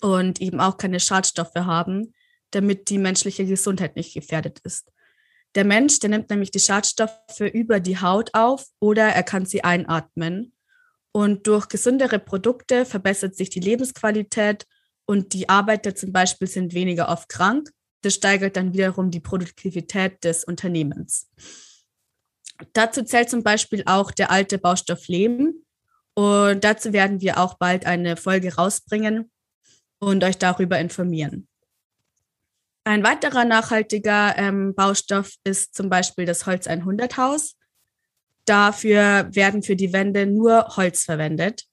und 0.00 0.40
eben 0.40 0.60
auch 0.60 0.78
keine 0.78 1.00
Schadstoffe 1.00 1.54
haben, 1.54 2.14
damit 2.50 2.88
die 2.88 2.98
menschliche 2.98 3.44
Gesundheit 3.44 3.96
nicht 3.96 4.14
gefährdet 4.14 4.60
ist. 4.60 4.90
Der 5.54 5.64
Mensch, 5.64 5.98
der 5.98 6.10
nimmt 6.10 6.30
nämlich 6.30 6.50
die 6.50 6.60
Schadstoffe 6.60 7.40
über 7.40 7.80
die 7.80 8.00
Haut 8.00 8.34
auf 8.34 8.66
oder 8.80 9.08
er 9.08 9.22
kann 9.22 9.46
sie 9.46 9.64
einatmen. 9.64 10.52
Und 11.12 11.46
durch 11.46 11.68
gesündere 11.68 12.18
Produkte 12.18 12.84
verbessert 12.84 13.34
sich 13.34 13.50
die 13.50 13.60
Lebensqualität 13.60 14.66
und 15.06 15.32
die 15.32 15.48
Arbeiter 15.48 15.94
zum 15.94 16.12
Beispiel 16.12 16.48
sind 16.48 16.74
weniger 16.74 17.08
oft 17.08 17.28
krank 17.28 17.70
das 18.02 18.14
steigert 18.14 18.56
dann 18.56 18.72
wiederum 18.72 19.10
die 19.10 19.20
Produktivität 19.20 20.22
des 20.24 20.44
Unternehmens. 20.44 21.28
Dazu 22.72 23.02
zählt 23.02 23.30
zum 23.30 23.42
Beispiel 23.42 23.82
auch 23.86 24.10
der 24.10 24.30
alte 24.30 24.58
Baustoff 24.58 25.08
Lehm. 25.08 25.64
Und 26.14 26.64
dazu 26.64 26.92
werden 26.92 27.20
wir 27.20 27.38
auch 27.38 27.54
bald 27.54 27.86
eine 27.86 28.16
Folge 28.16 28.56
rausbringen 28.56 29.30
und 30.00 30.24
euch 30.24 30.38
darüber 30.38 30.78
informieren. 30.78 31.47
Ein 32.88 33.04
weiterer 33.04 33.44
nachhaltiger 33.44 34.34
ähm, 34.38 34.74
Baustoff 34.74 35.34
ist 35.44 35.74
zum 35.74 35.90
Beispiel 35.90 36.24
das 36.24 36.46
Holz 36.46 36.66
100 36.66 37.18
Haus. 37.18 37.54
Dafür 38.46 39.28
werden 39.30 39.62
für 39.62 39.76
die 39.76 39.92
Wände 39.92 40.24
nur 40.24 40.68
Holz 40.74 41.04
verwendet. 41.04 41.64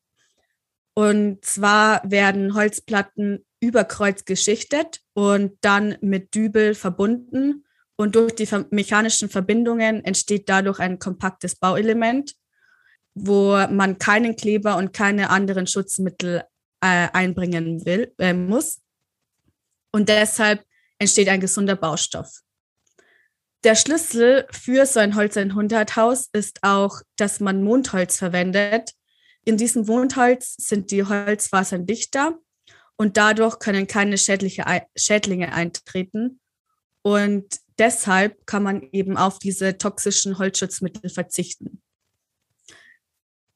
Und 0.93 1.45
zwar 1.45 2.01
werden 2.03 2.53
Holzplatten 2.53 3.45
über 3.61 3.85
Kreuz 3.85 4.25
geschichtet 4.25 4.99
und 5.13 5.53
dann 5.61 5.95
mit 6.01 6.35
Dübel 6.35 6.75
verbunden. 6.75 7.63
Und 7.95 8.17
durch 8.17 8.35
die 8.35 8.49
mechanischen 8.71 9.29
Verbindungen 9.29 10.03
entsteht 10.03 10.49
dadurch 10.49 10.79
ein 10.79 10.99
kompaktes 10.99 11.55
Bauelement, 11.55 12.35
wo 13.13 13.55
man 13.69 13.99
keinen 13.99 14.35
Kleber 14.35 14.75
und 14.75 14.91
keine 14.91 15.29
anderen 15.29 15.65
Schutzmittel 15.65 16.43
äh, 16.81 17.07
einbringen 17.13 17.85
will, 17.85 18.13
äh, 18.19 18.33
muss. 18.33 18.81
Und 19.93 20.09
deshalb 20.09 20.65
entsteht 20.99 21.29
ein 21.29 21.41
gesunder 21.41 21.75
Baustoff. 21.75 22.41
Der 23.63 23.75
Schlüssel 23.75 24.45
für 24.51 24.85
so 24.85 24.99
ein 24.99 25.15
Holz 25.15 25.37
100 25.37 25.95
Haus 25.95 26.29
ist 26.33 26.59
auch, 26.61 27.01
dass 27.15 27.39
man 27.39 27.63
Mondholz 27.63 28.17
verwendet. 28.17 28.91
In 29.43 29.57
diesem 29.57 29.85
Mondholz 29.85 30.55
sind 30.57 30.91
die 30.91 31.03
Holzfasern 31.03 31.85
dichter 31.87 32.37
und 32.95 33.17
dadurch 33.17 33.59
können 33.59 33.87
keine 33.87 34.17
schädliche 34.17 34.65
Schädlinge 34.95 35.51
eintreten. 35.51 36.39
Und 37.01 37.59
deshalb 37.77 38.45
kann 38.45 38.63
man 38.63 38.87
eben 38.91 39.17
auf 39.17 39.39
diese 39.39 39.77
toxischen 39.77 40.37
Holzschutzmittel 40.37 41.09
verzichten. 41.09 41.81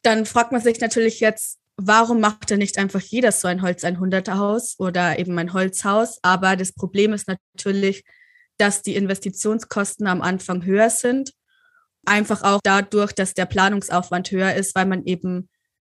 Dann 0.01 0.25
fragt 0.25 0.51
man 0.51 0.62
sich 0.62 0.79
natürlich 0.79 1.19
jetzt, 1.19 1.60
warum 1.79 2.19
macht 2.19 2.50
denn 2.50 2.59
nicht 2.59 2.77
einfach 2.77 3.00
jeder 3.00 3.31
so 3.31 3.48
ein 3.48 3.62
Holz 3.62 3.83
100er 3.83 4.36
Haus 4.36 4.75
oder 4.79 5.17
eben 5.17 5.38
ein 5.39 5.53
Holzhaus? 5.53 6.19
Aber 6.21 6.55
das 6.55 6.74
Problem 6.74 7.13
ist 7.13 7.27
natürlich, 7.27 8.03
dass 8.57 8.81
die 8.81 8.95
Investitionskosten 8.95 10.05
am 10.07 10.21
Anfang 10.21 10.65
höher 10.65 10.89
sind. 10.89 11.33
Einfach 12.05 12.43
auch 12.43 12.59
dadurch, 12.63 13.13
dass 13.13 13.33
der 13.33 13.45
Planungsaufwand 13.45 14.29
höher 14.31 14.53
ist, 14.55 14.75
weil 14.75 14.88
man 14.88 15.05
eben 15.05 15.48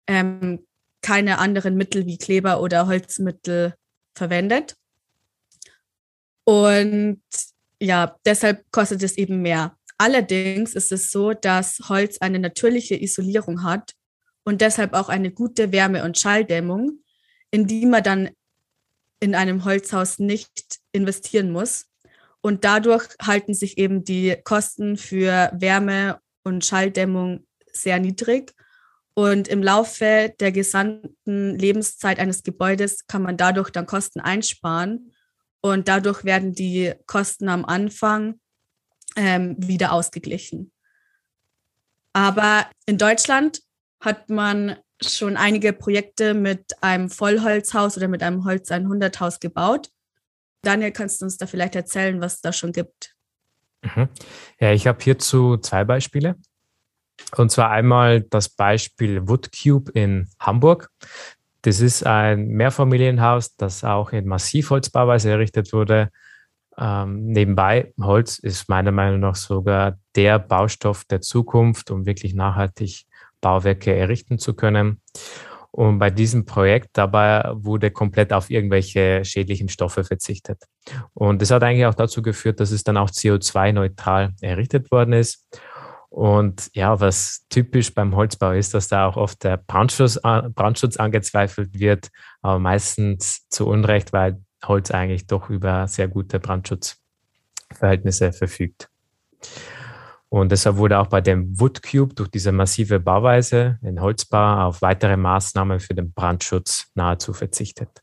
ähm, 0.07 0.65
keine 1.01 1.37
anderen 1.39 1.75
Mittel 1.75 2.05
wie 2.05 2.17
Kleber 2.17 2.61
oder 2.61 2.87
Holzmittel 2.87 3.75
verwendet. 4.15 4.75
Und 6.45 7.21
ja, 7.81 8.15
deshalb 8.25 8.63
kostet 8.71 9.03
es 9.03 9.17
eben 9.17 9.41
mehr. 9.41 9.77
Allerdings 9.97 10.75
ist 10.75 10.91
es 10.93 11.11
so, 11.11 11.33
dass 11.33 11.79
Holz 11.89 12.19
eine 12.19 12.39
natürliche 12.39 13.01
Isolierung 13.01 13.63
hat 13.63 13.93
und 14.43 14.61
deshalb 14.61 14.93
auch 14.93 15.09
eine 15.09 15.31
gute 15.31 15.71
Wärme- 15.71 16.03
und 16.03 16.17
Schalldämmung, 16.17 16.99
in 17.51 17.67
die 17.67 17.85
man 17.85 18.03
dann 18.03 18.29
in 19.19 19.35
einem 19.35 19.63
Holzhaus 19.63 20.19
nicht 20.19 20.79
investieren 20.91 21.51
muss. 21.51 21.87
Und 22.41 22.65
dadurch 22.65 23.07
halten 23.21 23.53
sich 23.53 23.77
eben 23.77 24.03
die 24.03 24.35
Kosten 24.43 24.97
für 24.97 25.51
Wärme 25.53 26.19
und 26.43 26.65
Schalldämmung 26.65 27.45
sehr 27.71 27.99
niedrig 27.99 28.53
und 29.15 29.47
im 29.47 29.61
Laufe 29.61 30.33
der 30.39 30.51
gesamten 30.51 31.57
Lebenszeit 31.57 32.19
eines 32.19 32.43
Gebäudes 32.43 33.05
kann 33.07 33.21
man 33.21 33.37
dadurch 33.37 33.69
dann 33.69 33.85
Kosten 33.85 34.19
einsparen. 34.19 35.11
Und 35.61 35.87
dadurch 35.87 36.25
werden 36.25 36.53
die 36.53 36.93
Kosten 37.05 37.47
am 37.47 37.63
Anfang 37.63 38.39
ähm, 39.15 39.55
wieder 39.59 39.93
ausgeglichen. 39.93 40.71
Aber 42.11 42.67
in 42.85 42.97
Deutschland 42.97 43.61
hat 44.03 44.29
man 44.29 44.75
schon 45.01 45.37
einige 45.37 45.73
Projekte 45.73 46.33
mit 46.33 46.73
einem 46.81 47.09
Vollholzhaus 47.09 47.97
oder 47.97 48.07
mit 48.07 48.21
einem 48.21 48.43
Holz 48.43 48.69
100 48.69 49.19
Haus 49.19 49.39
gebaut. 49.39 49.89
Daniel, 50.61 50.91
kannst 50.91 51.21
du 51.21 51.25
uns 51.25 51.37
da 51.37 51.47
vielleicht 51.47 51.75
erzählen, 51.75 52.21
was 52.21 52.35
es 52.35 52.41
da 52.41 52.53
schon 52.53 52.73
gibt? 52.73 53.15
Mhm. 53.81 54.09
Ja, 54.59 54.71
ich 54.71 54.87
habe 54.87 55.01
hierzu 55.01 55.57
zwei 55.57 55.83
Beispiele. 55.83 56.35
Und 57.37 57.51
zwar 57.51 57.69
einmal 57.69 58.21
das 58.21 58.49
Beispiel 58.49 59.27
Woodcube 59.27 59.91
in 59.93 60.29
Hamburg. 60.39 60.89
Das 61.61 61.79
ist 61.79 62.05
ein 62.05 62.47
Mehrfamilienhaus, 62.49 63.55
das 63.55 63.83
auch 63.83 64.11
in 64.11 64.27
Massivholzbauweise 64.27 65.31
errichtet 65.31 65.71
wurde. 65.71 66.09
Ähm, 66.77 67.27
nebenbei, 67.27 67.93
Holz 68.01 68.39
ist 68.39 68.67
meiner 68.67 68.91
Meinung 68.91 69.21
nach 69.21 69.35
sogar 69.35 69.97
der 70.15 70.39
Baustoff 70.39 71.05
der 71.05 71.21
Zukunft, 71.21 71.91
um 71.91 72.05
wirklich 72.05 72.33
nachhaltig 72.33 73.05
Bauwerke 73.43 73.95
errichten 73.95 74.39
zu 74.39 74.55
können. 74.55 75.01
Und 75.69 75.97
bei 75.99 76.09
diesem 76.09 76.45
Projekt 76.45 76.91
dabei 76.93 77.51
wurde 77.53 77.91
komplett 77.91 78.31
auf 78.31 78.49
irgendwelche 78.49 79.25
schädlichen 79.25 79.69
Stoffe 79.69 80.03
verzichtet. 80.03 80.63
Und 81.13 81.41
das 81.41 81.51
hat 81.51 81.63
eigentlich 81.63 81.85
auch 81.87 81.95
dazu 81.95 82.21
geführt, 82.21 82.59
dass 82.59 82.71
es 82.71 82.83
dann 82.83 82.97
auch 82.97 83.09
CO2-neutral 83.09 84.33
errichtet 84.41 84.91
worden 84.91 85.13
ist. 85.13 85.47
Und 86.09 86.69
ja, 86.73 86.99
was 86.99 87.47
typisch 87.49 87.91
beim 87.91 88.15
Holzbau 88.15 88.51
ist, 88.51 88.75
dass 88.75 88.87
da 88.87 89.07
auch 89.07 89.17
oft 89.17 89.43
der 89.43 89.57
Brandschutz, 89.57 90.19
Brandschutz 90.21 90.97
angezweifelt 90.97 91.79
wird, 91.79 92.09
aber 92.43 92.59
meistens 92.59 93.47
zu 93.49 93.67
Unrecht, 93.67 94.13
weil 94.13 94.39
Holz 94.63 94.91
eigentlich 94.91 95.25
doch 95.25 95.49
über 95.49 95.87
sehr 95.87 96.07
gute 96.07 96.39
Brandschutzverhältnisse 96.39 98.31
verfügt. 98.31 98.89
Und 100.33 100.51
deshalb 100.51 100.77
wurde 100.77 100.97
auch 100.97 101.05
bei 101.05 101.21
dem 101.21 101.59
Woodcube 101.59 102.15
durch 102.15 102.27
diese 102.27 102.51
massive 102.51 102.99
Bauweise 102.99 103.77
in 103.83 104.01
Holzbau 104.01 104.65
auf 104.65 104.81
weitere 104.81 105.15
Maßnahmen 105.15 105.79
für 105.79 105.93
den 105.93 106.11
Brandschutz 106.11 106.87
nahezu 106.95 107.33
verzichtet. 107.33 108.01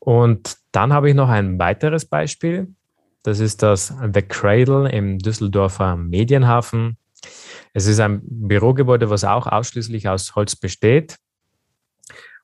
Und 0.00 0.56
dann 0.72 0.92
habe 0.92 1.08
ich 1.08 1.14
noch 1.14 1.28
ein 1.28 1.56
weiteres 1.56 2.04
Beispiel. 2.04 2.74
Das 3.22 3.38
ist 3.38 3.62
das 3.62 3.94
The 4.12 4.22
Cradle 4.22 4.90
im 4.90 5.20
Düsseldorfer 5.20 5.94
Medienhafen. 5.94 6.98
Es 7.74 7.86
ist 7.86 8.00
ein 8.00 8.22
Bürogebäude, 8.24 9.08
was 9.08 9.22
auch 9.22 9.46
ausschließlich 9.46 10.08
aus 10.08 10.34
Holz 10.34 10.56
besteht. 10.56 11.16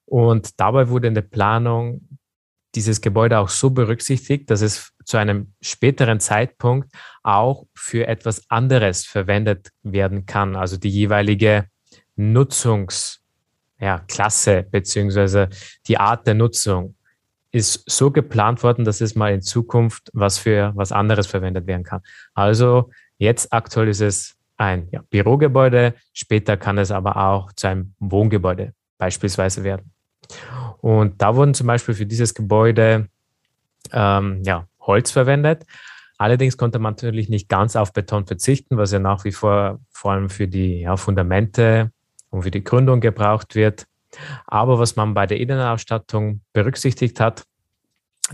Und 0.05 0.61
dabei 0.61 0.91
wurde 0.91 1.09
in 1.09 1.15
der 1.15 1.23
Planung 1.23 2.09
dieses 2.77 3.01
Gebäude 3.01 3.41
auch 3.41 3.49
so 3.49 3.71
berücksichtigt, 3.71 4.49
dass 4.49 4.61
es 4.61 4.93
zu 5.07 5.17
einem 5.17 5.53
späteren 5.63 6.21
Zeitpunkt 6.21 6.93
auch 7.23 7.65
für 7.75 8.07
etwas 8.07 8.51
anderes 8.51 9.07
verwendet 9.07 9.71
werden 9.83 10.27
kann. 10.27 10.57
Also 10.57 10.77
die 10.77 10.91
jeweilige 10.91 11.67
Nutzungsklasse 12.17 13.21
ja, 13.81 14.65
beziehungsweise 14.71 15.49
die 15.87 15.99
Art 15.99 16.27
der 16.27 16.35
Nutzung 16.35 16.97
ist 17.53 17.89
so 17.89 18.11
geplant 18.11 18.63
worden, 18.63 18.85
dass 18.85 19.01
es 19.01 19.15
mal 19.15 19.33
in 19.33 19.43
Zukunft 19.43 20.11
was 20.13 20.39
für 20.39 20.73
was 20.75 20.93
anderes 20.93 21.27
verwendet 21.27 21.67
werden 21.67 21.85
kann. 21.85 22.03
Also 22.35 22.91
jetzt 23.19 23.53
aktuell 23.53 23.89
ist 23.89 24.01
es 24.01 24.35
ein 24.57 24.89
ja, 24.91 25.03
Bürogebäude, 25.09 25.95
später 26.13 26.57
kann 26.57 26.79
es 26.79 26.91
aber 26.91 27.17
auch 27.17 27.53
zu 27.53 27.69
einem 27.69 27.95
Wohngebäude 28.01 28.73
beispielsweise 28.99 29.63
werden. 29.63 29.93
Und 30.81 31.23
da 31.23 31.37
wurden 31.37 31.55
zum 31.55 31.67
Beispiel 31.67 31.95
für 31.95 32.07
dieses 32.07 32.35
Gebäude 32.35 33.09
ähm, 33.93 34.43
ja, 34.45 34.67
Holz 34.87 35.11
verwendet. 35.11 35.65
Allerdings 36.19 36.57
konnte 36.57 36.79
man 36.79 36.95
natürlich 36.95 37.29
nicht 37.29 37.49
ganz 37.49 37.77
auf 37.77 37.93
Beton 37.93 38.27
verzichten, 38.27 38.79
was 38.79 38.93
ja 38.93 38.99
nach 38.99 39.25
wie 39.25 39.33
vor 39.33 39.81
vor 39.91 40.13
allem 40.13 40.31
für 40.31 40.49
die 40.49 40.81
ja, 40.81 40.97
Fundamente 40.97 41.91
und 42.31 42.43
für 42.43 42.51
die 42.51 42.65
Gründung 42.65 43.01
gebraucht 43.01 43.55
wird. 43.55 43.87
Aber 44.47 44.79
was 44.79 44.97
man 44.97 45.13
bei 45.13 45.27
der 45.27 45.39
Innenausstattung 45.39 46.41
berücksichtigt 46.53 47.21
hat, 47.21 47.45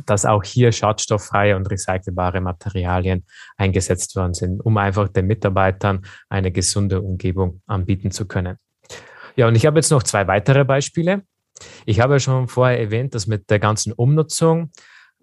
dass 0.07 0.25
auch 0.25 0.43
hier 0.43 0.73
schadstofffreie 0.73 1.57
und 1.57 1.71
recycelbare 1.71 2.41
Materialien 2.41 3.27
eingesetzt 3.57 4.17
worden 4.17 4.35
sind, 4.35 4.61
um 4.61 4.77
einfach 4.79 5.09
den 5.09 5.27
Mitarbeitern 5.27 6.07
eine 6.29 6.51
gesunde 6.51 7.03
Umgebung 7.03 7.61
anbieten 7.67 8.11
zu 8.11 8.27
können. 8.27 8.57
Ja, 9.37 9.49
und 9.49 9.55
ich 9.55 9.67
habe 9.67 9.79
jetzt 9.79 9.91
noch 9.91 10.03
zwei 10.03 10.27
weitere 10.27 10.65
Beispiele. 10.65 11.23
Ich 11.85 12.01
habe 12.01 12.15
ja 12.15 12.19
schon 12.21 12.49
vorher 12.49 12.81
erwähnt, 12.81 13.15
dass 13.15 13.27
mit 13.27 13.51
der 13.51 13.59
ganzen 13.59 13.93
Umnutzung 13.93 14.71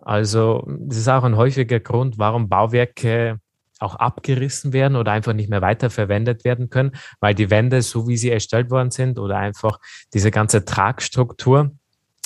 Also 0.09 0.67
das 0.67 0.97
ist 0.97 1.07
auch 1.07 1.23
ein 1.23 1.37
häufiger 1.37 1.79
Grund, 1.79 2.17
warum 2.17 2.49
Bauwerke 2.49 3.39
auch 3.77 3.93
abgerissen 3.93 4.73
werden 4.73 4.95
oder 4.95 5.11
einfach 5.11 5.33
nicht 5.33 5.51
mehr 5.51 5.61
weiterverwendet 5.61 6.43
werden 6.45 6.71
können, 6.71 6.93
weil 7.19 7.35
die 7.35 7.51
Wände, 7.51 7.83
so 7.83 8.07
wie 8.07 8.17
sie 8.17 8.31
erstellt 8.31 8.71
worden 8.71 8.89
sind 8.89 9.19
oder 9.19 9.37
einfach 9.37 9.79
diese 10.11 10.31
ganze 10.31 10.65
Tragstruktur 10.65 11.75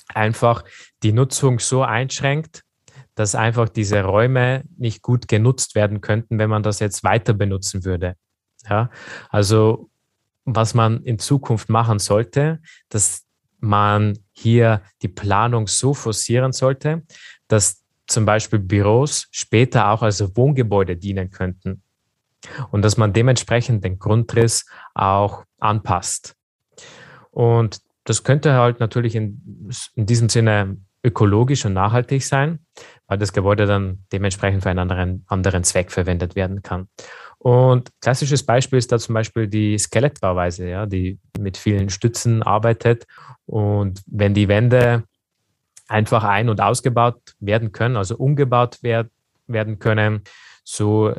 einfach 0.07 0.63
die 1.03 1.11
Nutzung 1.11 1.59
so 1.59 1.83
einschränkt, 1.83 2.61
dass 3.15 3.35
einfach 3.35 3.67
diese 3.67 4.01
Räume 4.01 4.63
nicht 4.77 5.01
gut 5.01 5.27
genutzt 5.27 5.75
werden 5.75 5.99
könnten, 5.99 6.39
wenn 6.39 6.49
man 6.49 6.63
das 6.63 6.79
jetzt 6.79 7.03
weiter 7.03 7.33
benutzen 7.33 7.83
würde. 7.83 8.15
Ja, 8.69 8.89
also 9.27 9.89
was 10.45 10.73
man 10.73 11.03
in 11.03 11.19
Zukunft 11.19 11.67
machen 11.67 11.99
sollte, 11.99 12.61
dass 12.87 13.25
man 13.63 14.19
hier 14.33 14.81
die 15.01 15.07
Planung 15.07 15.67
so 15.67 15.93
forcieren 15.93 16.51
sollte, 16.51 17.03
dass 17.53 17.83
zum 18.07 18.25
Beispiel 18.25 18.59
Büros 18.59 19.27
später 19.31 19.89
auch 19.89 20.01
als 20.01 20.35
Wohngebäude 20.35 20.97
dienen 20.97 21.29
könnten 21.29 21.83
und 22.71 22.81
dass 22.81 22.97
man 22.97 23.13
dementsprechend 23.13 23.83
den 23.83 23.99
Grundriss 23.99 24.65
auch 24.93 25.45
anpasst. 25.59 26.35
Und 27.31 27.79
das 28.03 28.23
könnte 28.23 28.53
halt 28.53 28.79
natürlich 28.79 29.15
in, 29.15 29.69
in 29.95 30.05
diesem 30.05 30.29
Sinne 30.29 30.77
ökologisch 31.03 31.65
und 31.65 31.73
nachhaltig 31.73 32.25
sein, 32.25 32.59
weil 33.07 33.17
das 33.17 33.33
Gebäude 33.33 33.65
dann 33.65 33.99
dementsprechend 34.11 34.63
für 34.63 34.69
einen 34.69 34.79
anderen, 34.79 35.25
anderen 35.27 35.63
Zweck 35.63 35.91
verwendet 35.91 36.35
werden 36.35 36.63
kann. 36.63 36.87
Und 37.37 37.89
klassisches 38.01 38.43
Beispiel 38.43 38.79
ist 38.79 38.91
da 38.91 38.97
zum 38.97 39.13
Beispiel 39.13 39.47
die 39.47 39.77
Skelettbauweise, 39.77 40.67
ja, 40.67 40.85
die 40.85 41.19
mit 41.39 41.57
vielen 41.57 41.89
Stützen 41.89 42.41
arbeitet. 42.41 43.05
Und 43.45 44.01
wenn 44.07 44.33
die 44.33 44.47
Wände 44.47 45.03
einfach 45.87 46.23
ein- 46.23 46.49
und 46.49 46.61
ausgebaut 46.61 47.35
werden 47.39 47.71
können, 47.71 47.97
also 47.97 48.15
umgebaut 48.17 48.79
werd, 48.81 49.11
werden 49.47 49.79
können, 49.79 50.21
so 50.63 51.13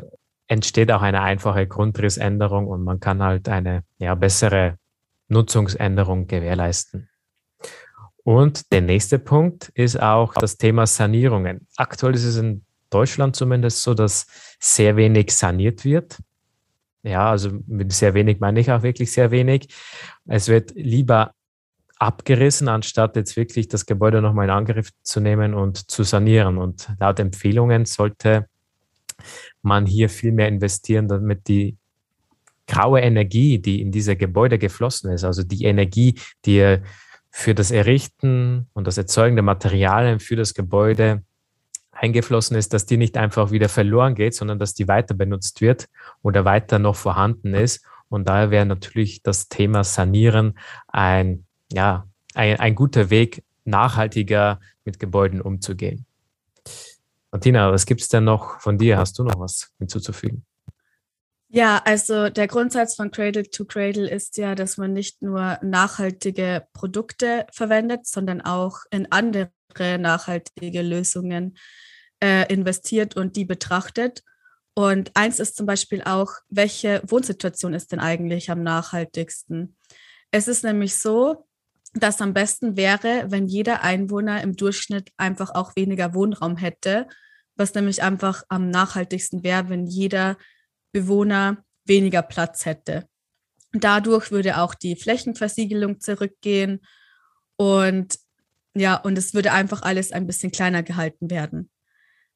entsteht 0.47 0.91
auch 0.91 1.01
eine 1.01 1.21
einfache 1.21 1.67
Grundrissänderung 1.67 2.67
und 2.67 2.83
man 2.83 2.99
kann 2.99 3.21
halt 3.23 3.49
eine 3.49 3.83
ja, 3.97 4.15
bessere 4.15 4.77
Nutzungsänderung 5.27 6.27
gewährleisten. 6.27 7.09
Und 8.23 8.71
der 8.71 8.81
nächste 8.81 9.19
Punkt 9.19 9.69
ist 9.75 10.01
auch 10.01 10.33
das 10.33 10.57
Thema 10.57 10.87
Sanierungen. 10.87 11.67
Aktuell 11.77 12.15
ist 12.15 12.23
es 12.23 12.37
in 12.37 12.65
Deutschland 12.89 13.35
zumindest 13.35 13.83
so, 13.83 13.93
dass 13.93 14.25
sehr 14.59 14.95
wenig 14.95 15.31
saniert 15.31 15.85
wird. 15.85 16.17
Ja, 17.03 17.29
also 17.29 17.51
mit 17.67 17.91
sehr 17.91 18.15
wenig 18.15 18.39
meine 18.39 18.59
ich 18.59 18.71
auch 18.71 18.81
wirklich 18.81 19.11
sehr 19.11 19.29
wenig. 19.29 19.67
Es 20.25 20.47
wird 20.47 20.71
lieber 20.75 21.33
abgerissen, 21.97 22.67
anstatt 22.67 23.15
jetzt 23.15 23.35
wirklich 23.35 23.67
das 23.67 23.85
Gebäude 23.85 24.21
nochmal 24.21 24.45
in 24.45 24.51
Angriff 24.51 24.89
zu 25.01 25.19
nehmen 25.19 25.53
und 25.53 25.89
zu 25.89 26.03
sanieren. 26.03 26.57
Und 26.57 26.89
laut 26.99 27.19
Empfehlungen 27.19 27.85
sollte 27.85 28.47
man 29.61 29.85
hier 29.85 30.09
viel 30.09 30.31
mehr 30.31 30.47
investieren, 30.47 31.07
damit 31.07 31.47
die 31.47 31.77
graue 32.67 33.01
Energie, 33.01 33.59
die 33.59 33.81
in 33.81 33.91
diese 33.91 34.15
Gebäude 34.15 34.57
geflossen 34.57 35.11
ist, 35.11 35.23
also 35.23 35.43
die 35.43 35.65
Energie, 35.65 36.19
die 36.45 36.77
für 37.29 37.53
das 37.53 37.71
Errichten 37.71 38.67
und 38.73 38.87
das 38.87 38.97
Erzeugen 38.97 39.35
der 39.35 39.43
Materialien 39.43 40.19
für 40.19 40.35
das 40.35 40.53
Gebäude 40.53 41.23
eingeflossen 41.91 42.57
ist, 42.57 42.73
dass 42.73 42.85
die 42.85 42.97
nicht 42.97 43.17
einfach 43.17 43.51
wieder 43.51 43.69
verloren 43.69 44.15
geht, 44.15 44.35
sondern 44.35 44.59
dass 44.59 44.73
die 44.73 44.87
weiter 44.87 45.13
benutzt 45.13 45.61
wird 45.61 45.87
oder 46.21 46.45
weiter 46.45 46.79
noch 46.79 46.95
vorhanden 46.95 47.53
ist. 47.53 47.85
Und 48.09 48.27
daher 48.29 48.51
wäre 48.51 48.65
natürlich 48.65 49.23
das 49.23 49.47
Thema 49.47 49.83
Sanieren 49.83 50.57
ein, 50.87 51.44
ja, 51.71 52.07
ein, 52.33 52.59
ein 52.59 52.75
guter 52.75 53.09
Weg, 53.09 53.43
nachhaltiger 53.63 54.59
mit 54.83 54.99
Gebäuden 54.99 55.41
umzugehen. 55.41 56.05
Martina, 57.31 57.71
was 57.71 57.85
gibt 57.85 58.01
es 58.01 58.07
denn 58.07 58.23
noch 58.23 58.59
von 58.61 58.77
dir? 58.77 58.97
Hast 58.97 59.19
du 59.19 59.23
noch 59.23 59.39
was 59.39 59.73
hinzuzufügen? 59.79 60.45
Ja, 61.49 61.81
also 61.85 62.29
der 62.29 62.47
Grundsatz 62.47 62.95
von 62.95 63.11
Cradle 63.11 63.49
to 63.49 63.65
Cradle 63.65 64.09
ist 64.09 64.37
ja, 64.37 64.55
dass 64.55 64.77
man 64.77 64.93
nicht 64.93 65.21
nur 65.21 65.57
nachhaltige 65.61 66.67
Produkte 66.73 67.45
verwendet, 67.51 68.07
sondern 68.07 68.41
auch 68.41 68.79
in 68.91 69.11
andere 69.11 69.51
nachhaltige 69.97 70.81
Lösungen 70.81 71.57
äh, 72.21 72.51
investiert 72.51 73.15
und 73.15 73.35
die 73.35 73.45
betrachtet. 73.45 74.23
Und 74.73 75.11
eins 75.15 75.39
ist 75.39 75.55
zum 75.55 75.65
Beispiel 75.65 76.01
auch, 76.03 76.33
welche 76.49 77.01
Wohnsituation 77.05 77.73
ist 77.73 77.91
denn 77.91 77.99
eigentlich 77.99 78.51
am 78.51 78.61
nachhaltigsten? 78.63 79.77
Es 80.31 80.47
ist 80.47 80.63
nämlich 80.63 80.97
so, 80.97 81.47
dass 81.95 82.21
am 82.21 82.33
besten 82.33 82.75
wäre, 82.75 83.25
wenn 83.29 83.47
jeder 83.47 83.81
Einwohner 83.81 84.41
im 84.41 84.55
Durchschnitt 84.55 85.11
einfach 85.17 85.55
auch 85.55 85.75
weniger 85.75 86.13
Wohnraum 86.13 86.57
hätte, 86.57 87.07
was 87.55 87.73
nämlich 87.73 88.03
einfach 88.03 88.43
am 88.49 88.69
nachhaltigsten 88.69 89.43
wäre, 89.43 89.69
wenn 89.69 89.87
jeder 89.87 90.37
Bewohner 90.91 91.63
weniger 91.85 92.21
Platz 92.21 92.65
hätte. 92.65 93.07
Dadurch 93.71 94.31
würde 94.31 94.57
auch 94.59 94.75
die 94.75 94.95
Flächenversiegelung 94.95 95.99
zurückgehen 95.99 96.81
und 97.57 98.17
ja, 98.77 98.95
und 98.97 99.17
es 99.17 99.33
würde 99.33 99.53
einfach 99.53 99.83
alles 99.83 100.11
ein 100.11 100.27
bisschen 100.27 100.51
kleiner 100.51 100.83
gehalten 100.83 101.29
werden. 101.29 101.69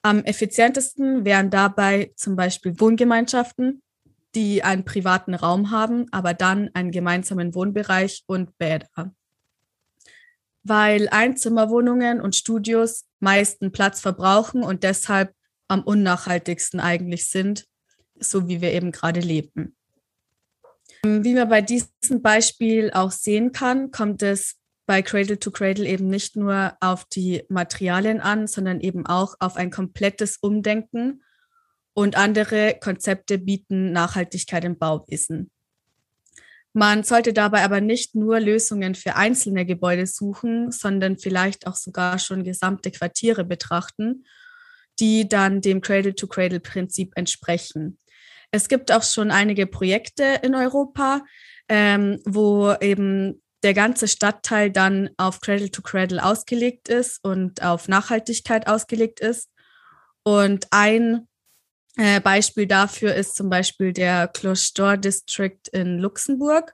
Am 0.02 0.24
effizientesten 0.24 1.26
wären 1.26 1.50
dabei 1.50 2.14
zum 2.16 2.38
Beispiel 2.38 2.80
Wohngemeinschaften, 2.80 3.82
die 4.36 4.64
einen 4.64 4.86
privaten 4.86 5.34
Raum 5.34 5.72
haben, 5.72 6.06
aber 6.12 6.34
dann 6.34 6.70
einen 6.74 6.92
gemeinsamen 6.92 7.54
Wohnbereich 7.54 8.24
und 8.26 8.58
Bäder. 8.58 9.14
Weil 10.64 11.08
Einzimmerwohnungen 11.10 12.22
und 12.22 12.36
Studios 12.36 13.06
meisten 13.20 13.72
Platz 13.72 14.02
verbrauchen 14.02 14.64
und 14.64 14.84
deshalb 14.84 15.34
am 15.68 15.84
unnachhaltigsten 15.84 16.80
eigentlich 16.80 17.30
sind, 17.30 17.66
so 18.20 18.48
wie 18.48 18.62
wir 18.62 18.74
eben 18.74 18.92
gerade 18.92 19.20
leben. 19.20 19.76
Wie 21.04 21.34
man 21.34 21.48
bei 21.48 21.62
diesem 21.62 22.22
Beispiel 22.22 22.92
auch 22.92 23.12
sehen 23.12 23.52
kann, 23.52 23.92
kommt 23.92 24.22
es 24.22 24.56
bei 24.86 25.02
Cradle 25.02 25.40
to 25.40 25.52
Cradle 25.52 25.88
eben 25.88 26.08
nicht 26.08 26.36
nur 26.36 26.76
auf 26.82 27.06
die 27.06 27.44
Materialien 27.48 28.20
an, 28.20 28.48
sondern 28.48 28.82
eben 28.82 29.06
auch 29.06 29.36
auf 29.40 29.56
ein 29.56 29.70
komplettes 29.70 30.38
Umdenken 30.38 31.22
und 31.94 32.18
andere 32.18 32.76
Konzepte 32.82 33.38
bieten 33.38 33.92
Nachhaltigkeit 33.92 34.66
im 34.66 34.78
Bauwesen. 34.78 35.52
Man 36.80 37.04
sollte 37.04 37.34
dabei 37.34 37.66
aber 37.66 37.82
nicht 37.82 38.16
nur 38.16 38.40
Lösungen 38.40 38.96
für 38.96 39.18
einzelne 39.18 39.66
Gebäude 39.66 40.08
suchen, 40.08 40.72
sondern 40.72 41.18
vielleicht 41.18 41.68
auch 41.68 41.76
sogar 41.76 42.20
schon 42.20 42.46
gesamte 42.46 42.90
Quartiere 42.90 43.44
betrachten, 43.44 44.24
die 44.98 45.28
dann 45.28 45.60
dem 45.60 45.82
Cradle-to-Cradle-Prinzip 45.82 47.12
entsprechen. 47.18 48.00
Es 48.52 48.70
gibt 48.70 48.94
auch 48.94 49.04
schon 49.04 49.30
einige 49.30 49.68
Projekte 49.68 50.40
in 50.42 50.56
Europa, 50.56 51.26
ähm, 51.68 52.22
wo 52.24 52.74
eben 52.80 53.44
der 53.62 53.74
ganze 53.74 54.08
Stadtteil 54.08 54.72
dann 54.72 55.10
auf 55.18 55.42
Cradle 55.42 55.72
to 55.72 55.82
Cradle 55.82 56.24
ausgelegt 56.24 56.88
ist 56.88 57.22
und 57.26 57.62
auf 57.62 57.90
Nachhaltigkeit 57.90 58.68
ausgelegt 58.68 59.20
ist. 59.20 59.50
Und 60.24 60.68
ein 60.72 61.28
äh, 62.00 62.20
Beispiel 62.20 62.66
dafür 62.66 63.14
ist 63.14 63.36
zum 63.36 63.50
Beispiel 63.50 63.94
der 63.94 64.28
Clostor 64.28 64.98
District 64.98 65.60
in 65.72 66.00
Luxemburg. 66.00 66.74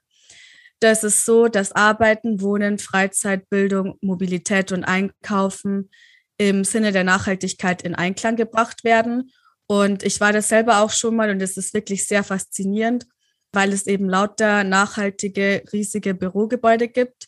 Das 0.79 1.03
ist 1.03 1.25
so, 1.25 1.47
dass 1.47 1.71
Arbeiten, 1.71 2.41
Wohnen, 2.41 2.79
Freizeit, 2.79 3.49
Bildung, 3.49 3.97
Mobilität 4.01 4.71
und 4.71 4.83
Einkaufen 4.83 5.89
im 6.37 6.63
Sinne 6.63 6.91
der 6.91 7.03
Nachhaltigkeit 7.03 7.81
in 7.81 7.95
Einklang 7.95 8.35
gebracht 8.35 8.83
werden 8.83 9.31
und 9.67 10.03
ich 10.03 10.19
war 10.19 10.31
das 10.31 10.49
selber 10.49 10.81
auch 10.81 10.91
schon 10.91 11.15
mal 11.15 11.29
und 11.29 11.41
es 11.41 11.57
ist 11.57 11.73
wirklich 11.73 12.05
sehr 12.07 12.23
faszinierend, 12.23 13.05
weil 13.51 13.73
es 13.73 13.87
eben 13.87 14.07
lauter 14.09 14.63
nachhaltige, 14.63 15.63
riesige 15.73 16.13
Bürogebäude 16.13 16.87
gibt, 16.87 17.27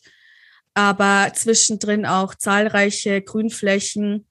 aber 0.74 1.32
zwischendrin 1.34 2.06
auch 2.06 2.34
zahlreiche 2.34 3.22
Grünflächen, 3.22 4.28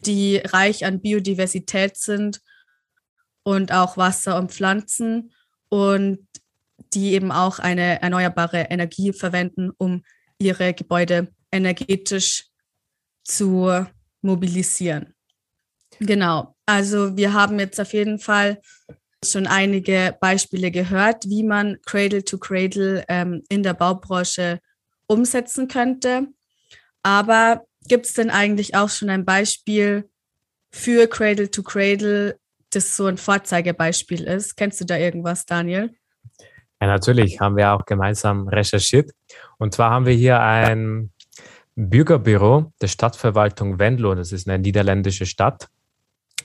die 0.00 0.38
reich 0.38 0.84
an 0.84 1.00
Biodiversität 1.00 1.96
sind 1.96 2.40
und 3.44 3.72
auch 3.72 3.96
Wasser 3.96 4.36
und 4.36 4.50
Pflanzen 4.50 5.32
und 5.68 6.26
die 6.92 7.12
eben 7.12 7.30
auch 7.30 7.60
eine 7.60 8.02
erneuerbare 8.02 8.66
Energie 8.70 9.12
verwenden, 9.12 9.70
um 9.78 10.02
ihre 10.38 10.74
Gebäude 10.74 11.28
energetisch 11.52 12.46
zu 13.22 13.86
mobilisieren. 14.22 15.14
Genau. 16.00 16.56
Also 16.66 17.16
wir 17.16 17.32
haben 17.32 17.58
jetzt 17.60 17.80
auf 17.80 17.92
jeden 17.92 18.18
Fall 18.18 18.60
schon 19.24 19.46
einige 19.46 20.16
Beispiele 20.20 20.70
gehört, 20.70 21.24
wie 21.28 21.42
man 21.42 21.80
Cradle 21.82 22.24
to 22.24 22.38
Cradle 22.38 23.04
ähm, 23.08 23.42
in 23.48 23.62
der 23.62 23.74
Baubranche 23.74 24.60
umsetzen 25.06 25.68
könnte. 25.68 26.28
Aber 27.02 27.64
gibt 27.86 28.06
es 28.06 28.14
denn 28.14 28.30
eigentlich 28.30 28.74
auch 28.74 28.90
schon 28.90 29.10
ein 29.10 29.24
Beispiel 29.24 30.08
für 30.70 31.06
Cradle 31.06 31.50
to 31.50 31.62
Cradle, 31.62 32.38
das 32.74 32.96
so 32.96 33.06
ein 33.06 33.16
Vorzeigebeispiel 33.16 34.24
ist? 34.24 34.56
Kennst 34.56 34.80
du 34.80 34.84
da 34.84 34.96
irgendwas, 34.96 35.46
Daniel? 35.46 35.94
Ja, 36.80 36.88
natürlich 36.88 37.40
haben 37.40 37.56
wir 37.56 37.72
auch 37.72 37.84
gemeinsam 37.86 38.48
recherchiert. 38.48 39.10
Und 39.58 39.74
zwar 39.74 39.90
haben 39.90 40.06
wir 40.06 40.14
hier 40.14 40.40
ein 40.40 41.10
Bürgerbüro 41.76 42.72
der 42.80 42.88
Stadtverwaltung 42.88 43.78
Venlo, 43.78 44.14
das 44.14 44.32
ist 44.32 44.48
eine 44.48 44.58
niederländische 44.58 45.26
Stadt, 45.26 45.68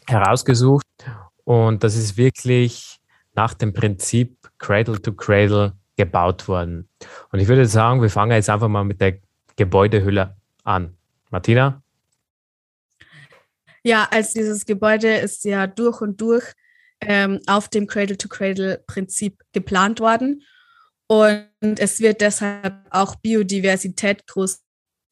herausgesucht. 0.08 0.86
Und 1.44 1.84
das 1.84 1.96
ist 1.96 2.18
wirklich 2.18 3.00
nach 3.34 3.54
dem 3.54 3.74
Prinzip 3.74 4.38
Cradle 4.58 5.02
to 5.02 5.14
Cradle 5.14 5.74
gebaut 5.98 6.48
worden. 6.48 6.88
Und 7.32 7.40
ich 7.40 7.48
würde 7.48 7.66
sagen, 7.66 8.02
wir 8.02 8.10
fangen 8.10 8.32
jetzt 8.32 8.50
einfach 8.50 8.68
mal 8.68 8.84
mit 8.84 9.02
der 9.02 9.20
Gebäudehülle 9.56 10.36
an. 10.64 10.96
Martina? 11.30 11.84
Ja, 13.84 14.08
also 14.12 14.40
dieses 14.40 14.66
Gebäude 14.66 15.18
ist 15.18 15.46
ja 15.46 15.68
durch 15.68 16.02
und 16.02 16.20
durch 16.22 16.54
ähm, 17.02 17.40
auf 17.48 17.70
dem 17.70 17.88
Cradle-to-Cradle-Prinzip 17.88 19.42
geplant 19.54 20.00
worden. 20.00 20.44
Und 21.08 21.50
es 21.62 22.00
wird 22.00 22.22
deshalb 22.22 22.76
auch 22.92 23.16
Biodiversität 23.16 24.28
groß 24.28 24.60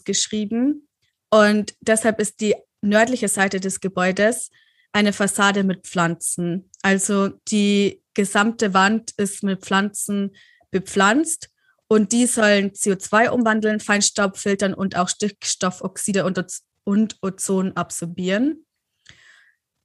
geschrieben. 0.05 0.87
Und 1.29 1.75
deshalb 1.81 2.19
ist 2.19 2.39
die 2.41 2.55
nördliche 2.81 3.27
Seite 3.27 3.59
des 3.59 3.79
Gebäudes 3.79 4.51
eine 4.91 5.13
Fassade 5.13 5.63
mit 5.63 5.85
Pflanzen. 5.85 6.69
Also 6.81 7.29
die 7.49 8.01
gesamte 8.13 8.73
Wand 8.73 9.11
ist 9.17 9.43
mit 9.43 9.61
Pflanzen 9.61 10.35
bepflanzt 10.71 11.49
und 11.87 12.11
die 12.11 12.25
sollen 12.25 12.71
CO2 12.71 13.29
umwandeln, 13.29 13.79
Feinstaub 13.79 14.37
filtern 14.37 14.73
und 14.73 14.95
auch 14.97 15.09
Stickstoffoxide 15.09 16.25
und, 16.25 16.37
und 16.87 17.17
Ozon 17.21 17.73
absorbieren. 17.75 18.65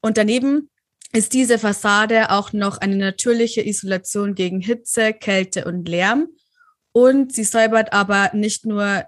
Und 0.00 0.18
daneben 0.18 0.70
ist 1.12 1.32
diese 1.32 1.58
Fassade 1.58 2.30
auch 2.30 2.52
noch 2.52 2.78
eine 2.78 2.96
natürliche 2.96 3.66
Isolation 3.66 4.36
gegen 4.36 4.60
Hitze, 4.60 5.12
Kälte 5.12 5.64
und 5.64 5.88
Lärm. 5.88 6.28
Und 6.92 7.34
sie 7.34 7.44
säubert 7.44 7.92
aber 7.92 8.30
nicht 8.34 8.66
nur 8.66 9.04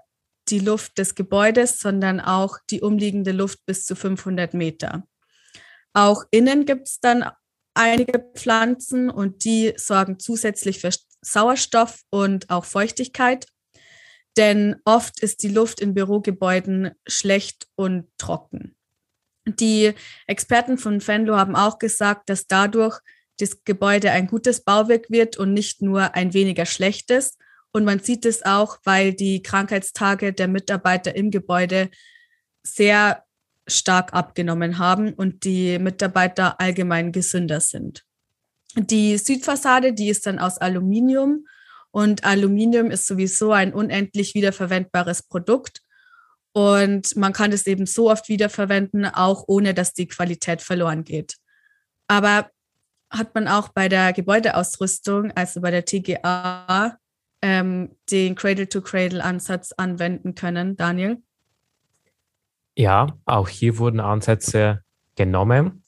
die 0.49 0.59
Luft 0.59 0.97
des 0.97 1.15
Gebäudes, 1.15 1.79
sondern 1.79 2.19
auch 2.19 2.57
die 2.69 2.81
umliegende 2.81 3.31
Luft 3.31 3.65
bis 3.65 3.85
zu 3.85 3.95
500 3.95 4.53
Meter. 4.53 5.07
Auch 5.93 6.25
innen 6.31 6.65
gibt 6.65 6.87
es 6.89 6.99
dann 6.99 7.31
einige 7.73 8.19
Pflanzen 8.35 9.09
und 9.09 9.45
die 9.45 9.73
sorgen 9.77 10.19
zusätzlich 10.19 10.79
für 10.79 10.89
Sauerstoff 11.21 12.01
und 12.09 12.49
auch 12.49 12.65
Feuchtigkeit. 12.65 13.47
Denn 14.37 14.75
oft 14.83 15.21
ist 15.21 15.43
die 15.43 15.49
Luft 15.49 15.79
in 15.79 15.93
Bürogebäuden 15.93 16.91
schlecht 17.07 17.67
und 17.75 18.07
trocken. 18.17 18.75
Die 19.47 19.93
Experten 20.27 20.77
von 20.77 21.01
Fenlo 21.01 21.35
haben 21.35 21.55
auch 21.55 21.77
gesagt, 21.79 22.29
dass 22.29 22.47
dadurch 22.47 22.99
das 23.37 23.63
Gebäude 23.63 24.11
ein 24.11 24.27
gutes 24.27 24.63
Bauwerk 24.63 25.09
wird 25.09 25.37
und 25.37 25.53
nicht 25.53 25.81
nur 25.81 26.15
ein 26.15 26.33
weniger 26.33 26.65
schlechtes. 26.65 27.37
Und 27.71 27.83
man 27.83 27.99
sieht 27.99 28.25
es 28.25 28.43
auch, 28.43 28.79
weil 28.83 29.13
die 29.13 29.43
Krankheitstage 29.43 30.33
der 30.33 30.47
Mitarbeiter 30.47 31.15
im 31.15 31.31
Gebäude 31.31 31.89
sehr 32.63 33.23
stark 33.67 34.13
abgenommen 34.13 34.77
haben 34.77 35.13
und 35.13 35.43
die 35.43 35.79
Mitarbeiter 35.79 36.59
allgemein 36.59 37.11
gesünder 37.11 37.59
sind. 37.59 38.05
Die 38.77 39.17
Südfassade, 39.17 39.93
die 39.93 40.09
ist 40.09 40.25
dann 40.25 40.39
aus 40.39 40.57
Aluminium 40.57 41.45
und 41.95 42.25
Aluminium 42.25 42.91
ist 42.91 43.07
sowieso 43.07 43.53
ein 43.53 43.73
unendlich 43.73 44.35
wiederverwendbares 44.35 45.23
Produkt 45.23 45.81
und 46.51 47.15
man 47.15 47.31
kann 47.31 47.53
es 47.53 47.65
eben 47.67 47.85
so 47.85 48.11
oft 48.11 48.27
wiederverwenden, 48.27 49.05
auch 49.05 49.45
ohne 49.47 49.73
dass 49.73 49.93
die 49.93 50.09
Qualität 50.09 50.61
verloren 50.61 51.05
geht. 51.05 51.37
Aber 52.09 52.49
hat 53.09 53.33
man 53.33 53.47
auch 53.47 53.69
bei 53.69 53.87
der 53.87 54.11
Gebäudeausrüstung, 54.11 55.31
also 55.35 55.61
bei 55.61 55.71
der 55.71 55.85
TGA, 55.85 56.97
ähm, 57.41 57.95
den 58.11 58.35
Cradle-to-Cradle-Ansatz 58.35 59.71
anwenden 59.77 60.35
können, 60.35 60.75
Daniel? 60.75 61.23
Ja, 62.75 63.07
auch 63.23 63.47
hier 63.47 63.77
wurden 63.77 64.01
Ansätze 64.01 64.83
genommen. 65.15 65.85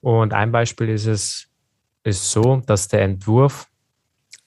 Und 0.00 0.32
ein 0.32 0.52
Beispiel 0.52 0.88
ist 0.88 1.04
es 1.04 1.50
ist 2.02 2.30
so, 2.30 2.62
dass 2.64 2.88
der 2.88 3.02
Entwurf 3.02 3.69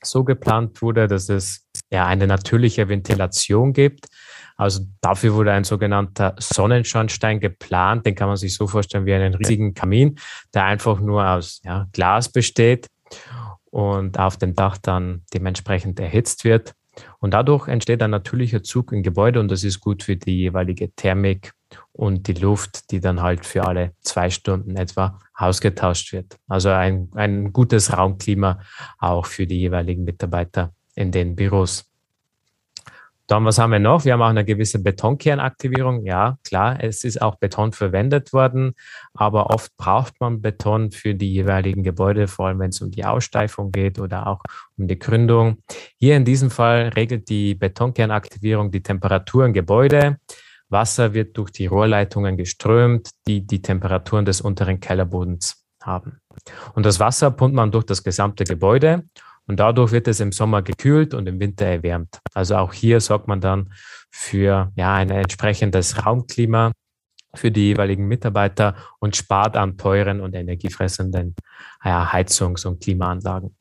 so 0.06 0.24
geplant 0.24 0.82
wurde, 0.82 1.08
dass 1.08 1.30
es 1.30 1.68
ja 1.92 2.06
eine 2.06 2.28
natürliche 2.28 2.89
Ventilation 2.89 3.74
gibt. 3.74 4.08
Also 4.56 4.82
dafür 5.02 5.34
wurde 5.34 5.52
ein 5.52 5.63
sogenannter 5.63 6.36
Sonnenschornstein 6.39 7.39
geplant. 7.39 8.06
Den 8.06 8.16
kann 8.16 8.28
man 8.28 8.38
sich 8.38 8.56
so 8.56 8.68
vorstellen 8.68 9.06
wie 9.06 9.13
einen 9.13 9.34
riesigen 9.34 9.74
Kamin, 9.74 10.20
der 10.54 10.66
einfach 10.66 11.00
nur 11.00 11.28
aus 11.28 11.62
ja, 11.63 11.88
Glas 11.92 12.30
besteht 12.30 12.88
und 13.72 14.20
auf 14.20 14.38
dem 14.38 14.54
Dach 14.56 14.78
dann 14.78 15.24
dementsprechend 15.34 16.00
erhitzt 16.00 16.44
wird. 16.44 16.74
Und 17.20 17.34
dadurch 17.34 17.68
entsteht 17.68 18.04
ein 18.04 18.12
natürlicher 18.12 18.62
Zug 18.62 18.92
im 18.92 19.02
Gebäude 19.02 19.39
und 19.39 19.50
das 19.50 19.63
ist 19.63 19.80
gut 19.80 20.04
für 20.04 20.16
die 20.16 20.38
jeweilige 20.38 20.94
Thermik 20.96 21.54
und 21.92 22.28
die 22.28 22.34
Luft, 22.34 22.92
die 22.92 23.00
dann 23.00 23.22
halt 23.22 23.46
für 23.46 23.66
alle 23.66 23.94
zwei 24.02 24.30
Stunden 24.30 24.76
etwa 24.76 25.20
ausgetauscht 25.34 26.14
wird. 26.14 26.38
Also 26.48 26.70
ein, 26.70 27.10
ein 27.16 27.54
gutes 27.54 27.96
Raumklima 27.96 28.60
auch 29.00 29.26
für 29.26 29.48
die 29.48 29.60
jeweiligen 29.60 30.04
Mitarbeiter 30.04 30.74
in 30.96 31.12
den 31.12 31.36
Büros. 31.36 31.86
Dann, 33.28 33.46
was 33.46 33.58
haben 33.58 33.72
wir 33.72 33.80
noch? 33.80 34.04
Wir 34.04 34.14
haben 34.14 34.22
auch 34.22 34.28
eine 34.28 34.44
gewisse 34.44 34.84
Betonkernaktivierung. 34.84 36.06
Ja, 36.06 36.38
klar, 36.44 36.84
es 36.84 37.06
ist 37.06 37.22
auch 37.22 37.36
Beton 37.36 37.72
verwendet 37.72 38.34
worden, 38.34 38.74
aber 39.14 39.50
oft 39.50 39.76
braucht 39.78 40.20
man 40.20 40.42
Beton 40.42 40.92
für 40.92 41.16
die 41.16 41.32
jeweiligen 41.32 41.84
Gebäude, 41.84 42.28
vor 42.28 42.48
allem 42.48 42.60
wenn 42.60 42.72
es 42.72 42.82
um 42.82 42.92
die 42.92 43.06
Aussteifung 43.06 43.72
geht 43.72 43.98
oder 43.98 44.28
auch 44.28 44.42
um 44.78 44.88
die 44.88 45.00
Gründung. 45.00 45.60
Hier 45.98 46.18
in 46.18 46.26
diesem 46.26 46.52
Fall 46.52 46.90
regelt 46.90 47.30
die 47.30 47.56
Betonkernaktivierung 47.56 48.72
die 48.72 48.84
Temperatur 48.84 49.46
im 49.46 49.54
Gebäude. 49.54 50.18
Wasser 50.74 51.14
wird 51.14 51.38
durch 51.38 51.52
die 51.52 51.68
Rohrleitungen 51.68 52.36
geströmt, 52.36 53.12
die 53.26 53.48
die 53.48 53.62
Temperaturen 53.62 54.26
des 54.26 54.42
unteren 54.42 54.82
Kellerbodens 54.82 55.66
haben. 55.82 56.20
Und 56.74 56.86
das 56.86 57.00
Wasser 57.00 57.32
pumpt 57.32 57.56
man 57.56 57.72
durch 57.72 57.86
das 57.86 58.04
gesamte 58.04 58.44
Gebäude 58.44 59.04
und 59.48 59.60
dadurch 59.60 59.92
wird 59.92 60.08
es 60.08 60.20
im 60.20 60.32
Sommer 60.32 60.62
gekühlt 60.62 61.14
und 61.14 61.28
im 61.28 61.40
Winter 61.40 61.66
erwärmt. 61.66 62.20
Also 62.34 62.56
auch 62.58 62.74
hier 62.74 63.00
sorgt 63.00 63.28
man 63.28 63.42
dann 63.42 63.74
für 64.12 64.72
ja, 64.76 64.96
ein 64.96 65.10
entsprechendes 65.10 66.06
Raumklima 66.06 66.72
für 67.36 67.52
die 67.52 67.68
jeweiligen 67.68 68.08
Mitarbeiter 68.08 68.76
und 69.00 69.16
spart 69.16 69.58
an 69.58 69.78
teuren 69.78 70.22
und 70.22 70.36
energiefressenden 70.36 71.36
ja, 71.84 72.12
Heizungs- 72.12 72.66
und 72.66 72.82
Klimaanlagen. 72.82 73.56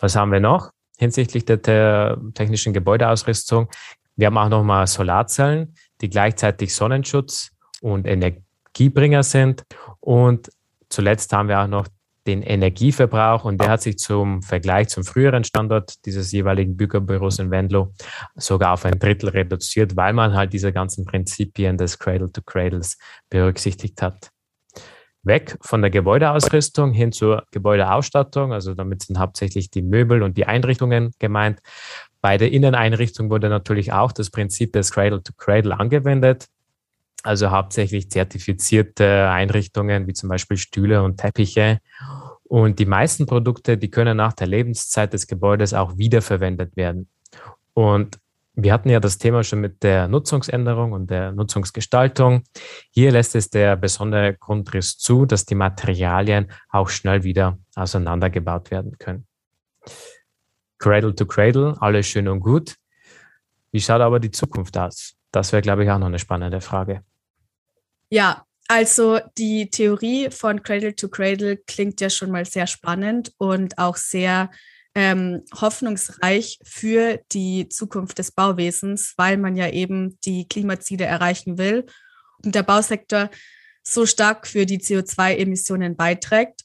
Was 0.00 0.16
haben 0.16 0.32
wir 0.32 0.40
noch 0.40 0.70
hinsichtlich 0.98 1.44
der, 1.44 1.58
der 1.58 2.18
technischen 2.34 2.72
Gebäudeausrüstung? 2.72 3.68
Wir 4.16 4.28
haben 4.28 4.38
auch 4.38 4.48
nochmal 4.48 4.86
Solarzellen, 4.86 5.74
die 6.00 6.10
gleichzeitig 6.10 6.74
Sonnenschutz 6.74 7.50
und 7.80 8.06
Energiebringer 8.06 9.22
sind. 9.22 9.64
Und 10.00 10.50
zuletzt 10.88 11.32
haben 11.32 11.48
wir 11.48 11.60
auch 11.60 11.66
noch 11.66 11.86
den 12.26 12.42
Energieverbrauch 12.42 13.44
und 13.44 13.60
der 13.60 13.70
hat 13.70 13.82
sich 13.82 13.98
zum 13.98 14.42
Vergleich 14.42 14.88
zum 14.88 15.04
früheren 15.04 15.44
Standort 15.44 16.04
dieses 16.06 16.32
jeweiligen 16.32 16.76
Bürgerbüros 16.76 17.38
in 17.38 17.50
Wendlo 17.50 17.92
sogar 18.34 18.72
auf 18.72 18.84
ein 18.84 18.98
Drittel 18.98 19.28
reduziert, 19.28 19.96
weil 19.96 20.12
man 20.12 20.34
halt 20.34 20.52
diese 20.52 20.72
ganzen 20.72 21.04
Prinzipien 21.04 21.78
des 21.78 21.98
Cradle 21.98 22.30
to 22.32 22.42
Cradles 22.42 22.98
berücksichtigt 23.30 24.02
hat. 24.02 24.30
Weg 25.26 25.58
von 25.60 25.82
der 25.82 25.90
Gebäudeausrüstung 25.90 26.92
hin 26.92 27.12
zur 27.12 27.44
Gebäudeausstattung, 27.50 28.52
also 28.52 28.74
damit 28.74 29.02
sind 29.02 29.18
hauptsächlich 29.18 29.70
die 29.70 29.82
Möbel 29.82 30.22
und 30.22 30.36
die 30.36 30.46
Einrichtungen 30.46 31.12
gemeint. 31.18 31.60
Bei 32.20 32.38
der 32.38 32.52
Inneneinrichtung 32.52 33.30
wurde 33.30 33.48
natürlich 33.48 33.92
auch 33.92 34.12
das 34.12 34.30
Prinzip 34.30 34.72
des 34.72 34.92
Cradle 34.92 35.22
to 35.22 35.32
Cradle 35.36 35.78
angewendet 35.78 36.48
also 37.26 37.50
hauptsächlich 37.50 38.08
zertifizierte 38.10 39.28
Einrichtungen 39.28 40.06
wie 40.06 40.12
zum 40.12 40.28
Beispiel 40.28 40.56
Stühle 40.56 41.02
und 41.02 41.18
Teppiche. 41.18 41.80
Und 42.44 42.78
die 42.78 42.86
meisten 42.86 43.26
Produkte, 43.26 43.76
die 43.76 43.90
können 43.90 44.16
nach 44.16 44.32
der 44.32 44.46
Lebenszeit 44.46 45.12
des 45.12 45.26
Gebäudes 45.26 45.74
auch 45.74 45.98
wiederverwendet 45.98 46.76
werden. 46.76 47.08
Und 47.74 48.18
wir 48.56 48.72
hatten 48.72 48.88
ja 48.88 49.00
das 49.00 49.18
Thema 49.18 49.44
schon 49.44 49.60
mit 49.60 49.82
der 49.82 50.08
Nutzungsänderung 50.08 50.92
und 50.92 51.10
der 51.10 51.30
Nutzungsgestaltung. 51.32 52.42
Hier 52.90 53.12
lässt 53.12 53.34
es 53.34 53.50
der 53.50 53.76
besondere 53.76 54.34
Grundriss 54.34 54.96
zu, 54.96 55.26
dass 55.26 55.44
die 55.44 55.54
Materialien 55.54 56.50
auch 56.70 56.88
schnell 56.88 57.22
wieder 57.22 57.58
auseinandergebaut 57.74 58.70
werden 58.70 58.96
können. 58.98 59.26
Cradle 60.78 61.14
to 61.14 61.26
Cradle, 61.26 61.76
alles 61.80 62.06
schön 62.06 62.28
und 62.28 62.40
gut. 62.40 62.76
Wie 63.72 63.80
schaut 63.80 64.00
aber 64.00 64.20
die 64.20 64.30
Zukunft 64.30 64.76
aus? 64.78 65.14
Das 65.32 65.52
wäre, 65.52 65.60
glaube 65.60 65.84
ich, 65.84 65.90
auch 65.90 65.98
noch 65.98 66.06
eine 66.06 66.18
spannende 66.18 66.62
Frage. 66.62 67.02
Ja, 68.08 68.46
also 68.68 69.20
die 69.36 69.68
Theorie 69.68 70.30
von 70.30 70.62
Cradle 70.62 70.96
to 70.96 71.08
Cradle 71.08 71.58
klingt 71.58 72.00
ja 72.00 72.08
schon 72.08 72.30
mal 72.30 72.46
sehr 72.46 72.66
spannend 72.66 73.32
und 73.36 73.76
auch 73.76 73.96
sehr 73.96 74.50
ähm, 74.96 75.44
hoffnungsreich 75.54 76.58
für 76.64 77.20
die 77.30 77.68
Zukunft 77.68 78.18
des 78.18 78.32
Bauwesens, 78.32 79.12
weil 79.18 79.36
man 79.36 79.54
ja 79.54 79.68
eben 79.68 80.18
die 80.24 80.48
Klimaziele 80.48 81.04
erreichen 81.04 81.58
will 81.58 81.84
und 82.42 82.54
der 82.54 82.62
Bausektor 82.62 83.28
so 83.82 84.06
stark 84.06 84.46
für 84.46 84.64
die 84.64 84.80
CO2-Emissionen 84.80 85.96
beiträgt. 85.96 86.62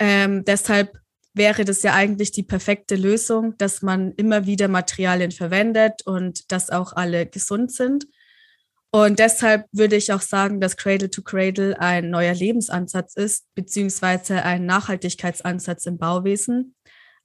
Ähm, 0.00 0.44
deshalb 0.44 0.98
wäre 1.34 1.64
das 1.64 1.84
ja 1.84 1.94
eigentlich 1.94 2.32
die 2.32 2.42
perfekte 2.42 2.96
Lösung, 2.96 3.56
dass 3.58 3.80
man 3.80 4.10
immer 4.12 4.46
wieder 4.46 4.66
Materialien 4.66 5.30
verwendet 5.30 6.02
und 6.04 6.50
dass 6.50 6.70
auch 6.70 6.94
alle 6.94 7.26
gesund 7.26 7.70
sind. 7.70 8.08
Und 8.90 9.20
deshalb 9.20 9.66
würde 9.70 9.94
ich 9.94 10.12
auch 10.12 10.20
sagen, 10.20 10.60
dass 10.60 10.76
Cradle 10.76 11.10
to 11.10 11.22
Cradle 11.22 11.78
ein 11.78 12.10
neuer 12.10 12.34
Lebensansatz 12.34 13.14
ist, 13.14 13.44
beziehungsweise 13.54 14.42
ein 14.42 14.66
Nachhaltigkeitsansatz 14.66 15.86
im 15.86 15.98
Bauwesen. 15.98 16.75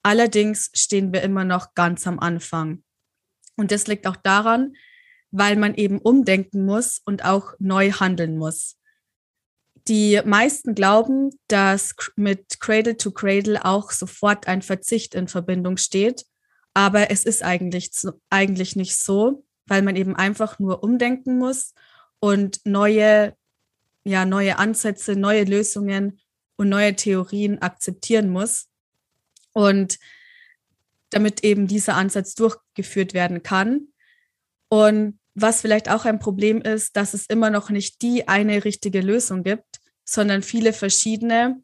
Allerdings 0.04 0.72
stehen 0.74 1.14
wir 1.14 1.22
immer 1.22 1.44
noch 1.44 1.74
ganz 1.76 2.08
am 2.08 2.20
Anfang. 2.20 2.84
Und 3.56 3.72
das 3.72 3.88
liegt 3.88 4.08
auch 4.08 4.16
daran, 4.16 4.74
weil 5.32 5.56
man 5.56 5.76
eben 5.76 6.00
umdenken 6.00 6.66
muss 6.66 7.02
und 7.06 7.24
auch 7.24 7.54
neu 7.60 7.92
handeln 7.92 8.38
muss. 8.38 8.78
Die 9.88 10.22
meisten 10.26 10.76
glauben, 10.76 11.32
dass 11.48 11.96
mit 12.16 12.60
Cradle 12.60 12.98
to 12.98 13.12
Cradle 13.12 13.64
auch 13.66 13.92
sofort 13.92 14.48
ein 14.48 14.62
Verzicht 14.62 15.16
in 15.16 15.28
Verbindung 15.28 15.78
steht, 15.78 16.26
aber 16.74 17.12
es 17.12 17.24
ist 17.26 17.44
eigentlich, 17.44 17.92
eigentlich 18.30 18.76
nicht 18.76 18.98
so, 18.98 19.44
weil 19.66 19.82
man 19.82 19.96
eben 19.96 20.16
einfach 20.16 20.60
nur 20.60 20.84
umdenken 20.84 21.38
muss 21.38 21.74
und 22.20 22.62
neue, 22.66 23.36
ja, 24.04 24.26
neue 24.26 24.60
Ansätze, 24.60 25.16
neue 25.16 25.44
Lösungen 25.44 26.20
und 26.58 26.70
neue 26.70 26.96
Theorien 26.96 27.62
akzeptieren 27.62 28.30
muss. 28.30 28.68
Und 29.54 29.98
damit 31.12 31.44
eben 31.44 31.68
dieser 31.68 31.96
Ansatz 31.96 32.36
durchgeführt 32.36 33.14
werden 33.14 33.44
kann. 33.44 33.88
Und 34.70 35.20
was 35.34 35.62
vielleicht 35.62 35.90
auch 35.90 36.06
ein 36.06 36.20
Problem 36.20 36.62
ist, 36.62 36.96
dass 36.96 37.14
es 37.14 37.26
immer 37.26 37.50
noch 37.50 37.70
nicht 37.70 38.02
die 38.02 38.28
eine 38.28 38.64
richtige 38.66 39.02
Lösung 39.02 39.44
gibt, 39.44 39.80
sondern 40.06 40.42
viele 40.42 40.74
verschiedene. 40.74 41.62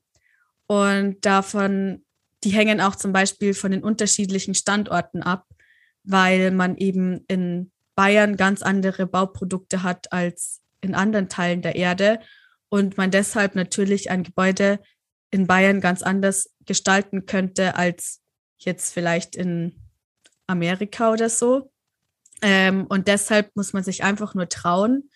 Und 0.68 1.26
davon, 1.26 2.06
die 2.44 2.50
hängen 2.50 2.82
auch 2.82 2.96
zum 2.96 3.14
Beispiel 3.14 3.54
von 3.54 3.72
den 3.72 3.84
unterschiedlichen 3.84 4.54
Standorten 4.54 5.24
ab, 5.24 5.46
weil 6.04 6.52
man 6.52 6.78
eben 6.78 7.24
in 7.28 7.72
Bayern 7.96 8.38
ganz 8.38 8.62
andere 8.62 9.08
Bauprodukte 9.08 9.84
hat 9.84 10.12
als 10.12 10.62
in 10.82 10.94
anderen 10.94 11.30
Teilen 11.30 11.62
der 11.62 11.76
Erde 11.76 12.20
und 12.70 12.98
man 12.98 13.12
deshalb 13.12 13.56
natürlich 13.56 14.12
ein 14.12 14.24
Gebäude 14.24 14.80
in 15.32 15.48
Bayern 15.48 15.82
ganz 15.82 16.04
anders 16.04 16.54
gestalten 16.68 17.26
könnte 17.26 17.76
als 17.76 18.22
jetzt 18.58 18.94
vielleicht 18.94 19.36
in 19.36 19.76
Amerika 20.46 21.12
oder 21.12 21.30
so. 21.30 21.72
Ähm, 22.42 22.86
und 22.88 23.08
deshalb 23.08 23.56
muss 23.56 23.74
man 23.74 23.84
sich 23.84 24.04
einfach 24.04 24.36
nur 24.36 24.48
trauen 24.48 25.10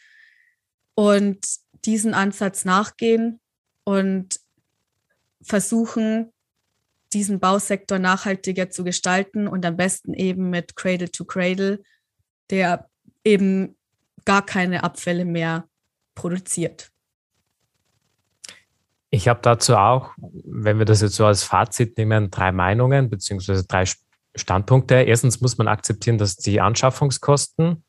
und 0.96 1.46
diesen 1.86 2.14
Ansatz 2.14 2.66
nachgehen 2.66 3.40
und 3.84 4.40
versuchen, 5.42 6.32
diesen 7.14 7.40
Bausektor 7.40 8.00
nachhaltiger 8.00 8.70
zu 8.70 8.84
gestalten 8.84 9.48
und 9.48 9.66
am 9.66 9.78
besten 9.78 10.14
eben 10.14 10.50
mit 10.50 10.76
Cradle 10.76 11.12
to 11.12 11.26
Cradle 11.26 11.84
der 12.52 12.90
eben 13.24 13.78
gar 14.26 14.46
keine 14.46 14.84
Abfälle 14.84 15.26
mehr 15.26 15.68
produziert. 16.14 16.91
Ich 19.14 19.28
habe 19.28 19.42
dazu 19.42 19.76
auch, 19.76 20.12
wenn 20.18 20.80
wir 20.80 20.86
das 20.86 21.02
jetzt 21.02 21.16
so 21.16 21.26
als 21.26 21.44
Fazit 21.44 21.98
nehmen, 21.98 22.32
drei 22.32 22.54
Meinungen 22.54 23.10
beziehungsweise 23.10 23.68
drei 23.68 23.84
Standpunkte. 24.36 24.96
Erstens 24.96 25.42
muss 25.42 25.58
man 25.58 25.68
akzeptieren, 25.68 26.18
dass 26.18 26.38
die 26.38 26.62
Anschaffungskosten 26.62 27.84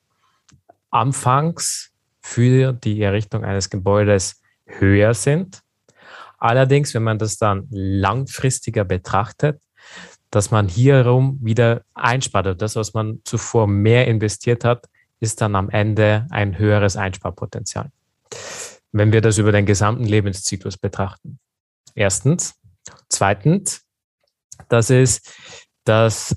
anfangs 0.90 1.92
für 2.20 2.72
die 2.72 3.00
Errichtung 3.00 3.44
eines 3.44 3.70
Gebäudes 3.70 4.42
höher 4.66 5.14
sind. 5.14 5.62
Allerdings, 6.38 6.92
wenn 6.92 7.04
man 7.04 7.18
das 7.18 7.38
dann 7.38 7.68
langfristiger 7.70 8.85
betrachtet, 8.85 9.62
dass 10.30 10.50
man 10.50 10.66
hierum 10.66 11.38
wieder 11.40 11.82
einspart. 11.94 12.48
Und 12.48 12.62
das, 12.62 12.74
was 12.74 12.94
man 12.94 13.20
zuvor 13.22 13.68
mehr 13.68 14.08
investiert 14.08 14.64
hat, 14.64 14.88
ist 15.20 15.40
dann 15.40 15.54
am 15.54 15.70
Ende 15.70 16.26
ein 16.30 16.58
höheres 16.58 16.96
Einsparpotenzial. 16.96 17.90
Wenn 18.92 19.12
wir 19.12 19.20
das 19.20 19.38
über 19.38 19.52
den 19.52 19.66
gesamten 19.66 20.05
Lebenszyklus 20.05 20.76
betrachten. 20.76 21.38
Erstens. 21.94 22.55
Zweitens, 23.09 23.83
das 24.68 24.90
ist, 24.90 25.35
dass 25.85 26.37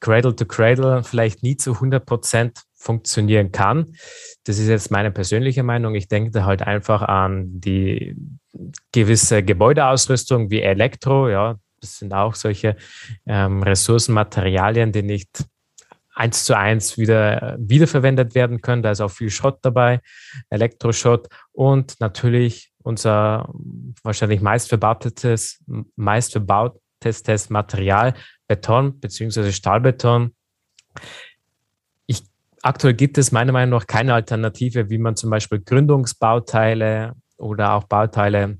Cradle 0.00 0.34
to 0.34 0.46
Cradle 0.46 1.02
vielleicht 1.02 1.42
nie 1.42 1.56
zu 1.56 1.74
100 1.74 2.04
Prozent 2.04 2.62
funktionieren 2.74 3.52
kann. 3.52 3.94
Das 4.44 4.58
ist 4.58 4.68
jetzt 4.68 4.90
meine 4.90 5.10
persönliche 5.10 5.62
Meinung. 5.62 5.94
Ich 5.94 6.08
denke 6.08 6.30
da 6.30 6.44
halt 6.44 6.62
einfach 6.62 7.02
an 7.02 7.60
die 7.60 8.16
gewisse 8.92 9.42
Gebäudeausrüstung 9.42 10.50
wie 10.50 10.62
Elektro, 10.62 11.28
ja, 11.28 11.56
das 11.80 11.98
sind 11.98 12.12
auch 12.12 12.34
solche 12.34 12.76
ähm, 13.26 13.62
Ressourcen, 13.62 14.12
Materialien, 14.14 14.92
die 14.92 15.02
nicht 15.02 15.44
eins 16.14 16.44
zu 16.44 16.56
eins 16.56 16.98
wieder 16.98 17.56
wiederverwendet 17.58 18.34
werden 18.34 18.60
können. 18.60 18.82
Da 18.82 18.90
ist 18.90 19.00
auch 19.00 19.10
viel 19.10 19.30
Schrott 19.30 19.58
dabei, 19.62 20.00
Elektroschrott 20.50 21.28
und 21.52 22.00
natürlich 22.00 22.72
unser 22.82 23.48
wahrscheinlich 24.02 24.40
meistverbautes, 24.40 25.62
meistverbautestes 25.96 27.50
Material, 27.50 28.14
Beton 28.48 28.98
bzw. 29.00 29.52
Stahlbeton. 29.52 30.34
Ich, 32.06 32.24
aktuell 32.62 32.94
gibt 32.94 33.18
es 33.18 33.32
meiner 33.32 33.52
Meinung 33.52 33.78
nach 33.78 33.86
keine 33.86 34.14
Alternative, 34.14 34.90
wie 34.90 34.98
man 34.98 35.16
zum 35.16 35.30
Beispiel 35.30 35.60
Gründungsbauteile 35.60 37.14
oder 37.36 37.74
auch 37.74 37.84
Bauteile 37.84 38.58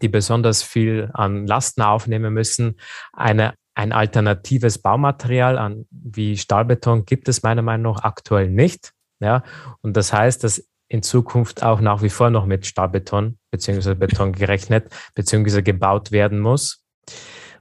die 0.00 0.08
besonders 0.08 0.62
viel 0.62 1.10
an 1.14 1.46
Lasten 1.46 1.82
aufnehmen 1.82 2.32
müssen. 2.32 2.78
Eine, 3.12 3.54
ein 3.80 3.92
alternatives 3.92 4.76
Baumaterial 4.76 5.56
an, 5.56 5.86
wie 5.90 6.36
Stahlbeton 6.36 7.06
gibt 7.06 7.28
es 7.28 7.42
meiner 7.42 7.62
Meinung 7.62 7.94
nach 7.94 8.02
aktuell 8.04 8.50
nicht. 8.50 8.92
Ja, 9.20 9.42
und 9.80 9.96
das 9.96 10.12
heißt, 10.12 10.44
dass 10.44 10.68
in 10.88 11.02
Zukunft 11.02 11.62
auch 11.62 11.80
nach 11.80 12.02
wie 12.02 12.10
vor 12.10 12.28
noch 12.28 12.44
mit 12.44 12.66
Stahlbeton 12.66 13.38
bzw. 13.50 13.94
Beton 13.94 14.32
gerechnet 14.32 14.92
bzw. 15.14 15.62
gebaut 15.62 16.12
werden 16.12 16.40
muss. 16.40 16.84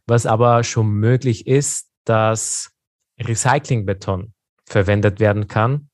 Was 0.08 0.26
aber 0.26 0.66
schon 0.66 0.90
möglich 0.90 1.48
ist, 1.48 1.90
dass 2.04 2.72
Recyclingbeton 3.22 4.34
verwendet 4.66 5.22
werden 5.22 5.48
kann, 5.48 5.90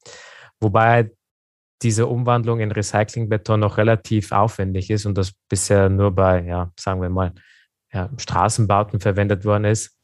wobei 0.60 1.12
diese 1.84 2.08
Umwandlung 2.08 2.62
in 2.62 2.72
Recyclingbeton 2.72 3.60
noch 3.60 3.78
relativ 3.78 4.32
aufwendig 4.32 4.90
ist 4.90 5.06
und 5.06 5.20
das 5.20 5.34
bisher 5.50 5.90
nur 5.90 6.16
bei, 6.16 6.42
ja, 6.46 6.72
sagen 6.80 7.00
wir 7.02 7.10
mal, 7.10 7.34
ja, 7.96 8.10
Straßenbauten 8.18 9.00
verwendet 9.00 9.46
worden 9.46 9.66
ist. 9.66 9.98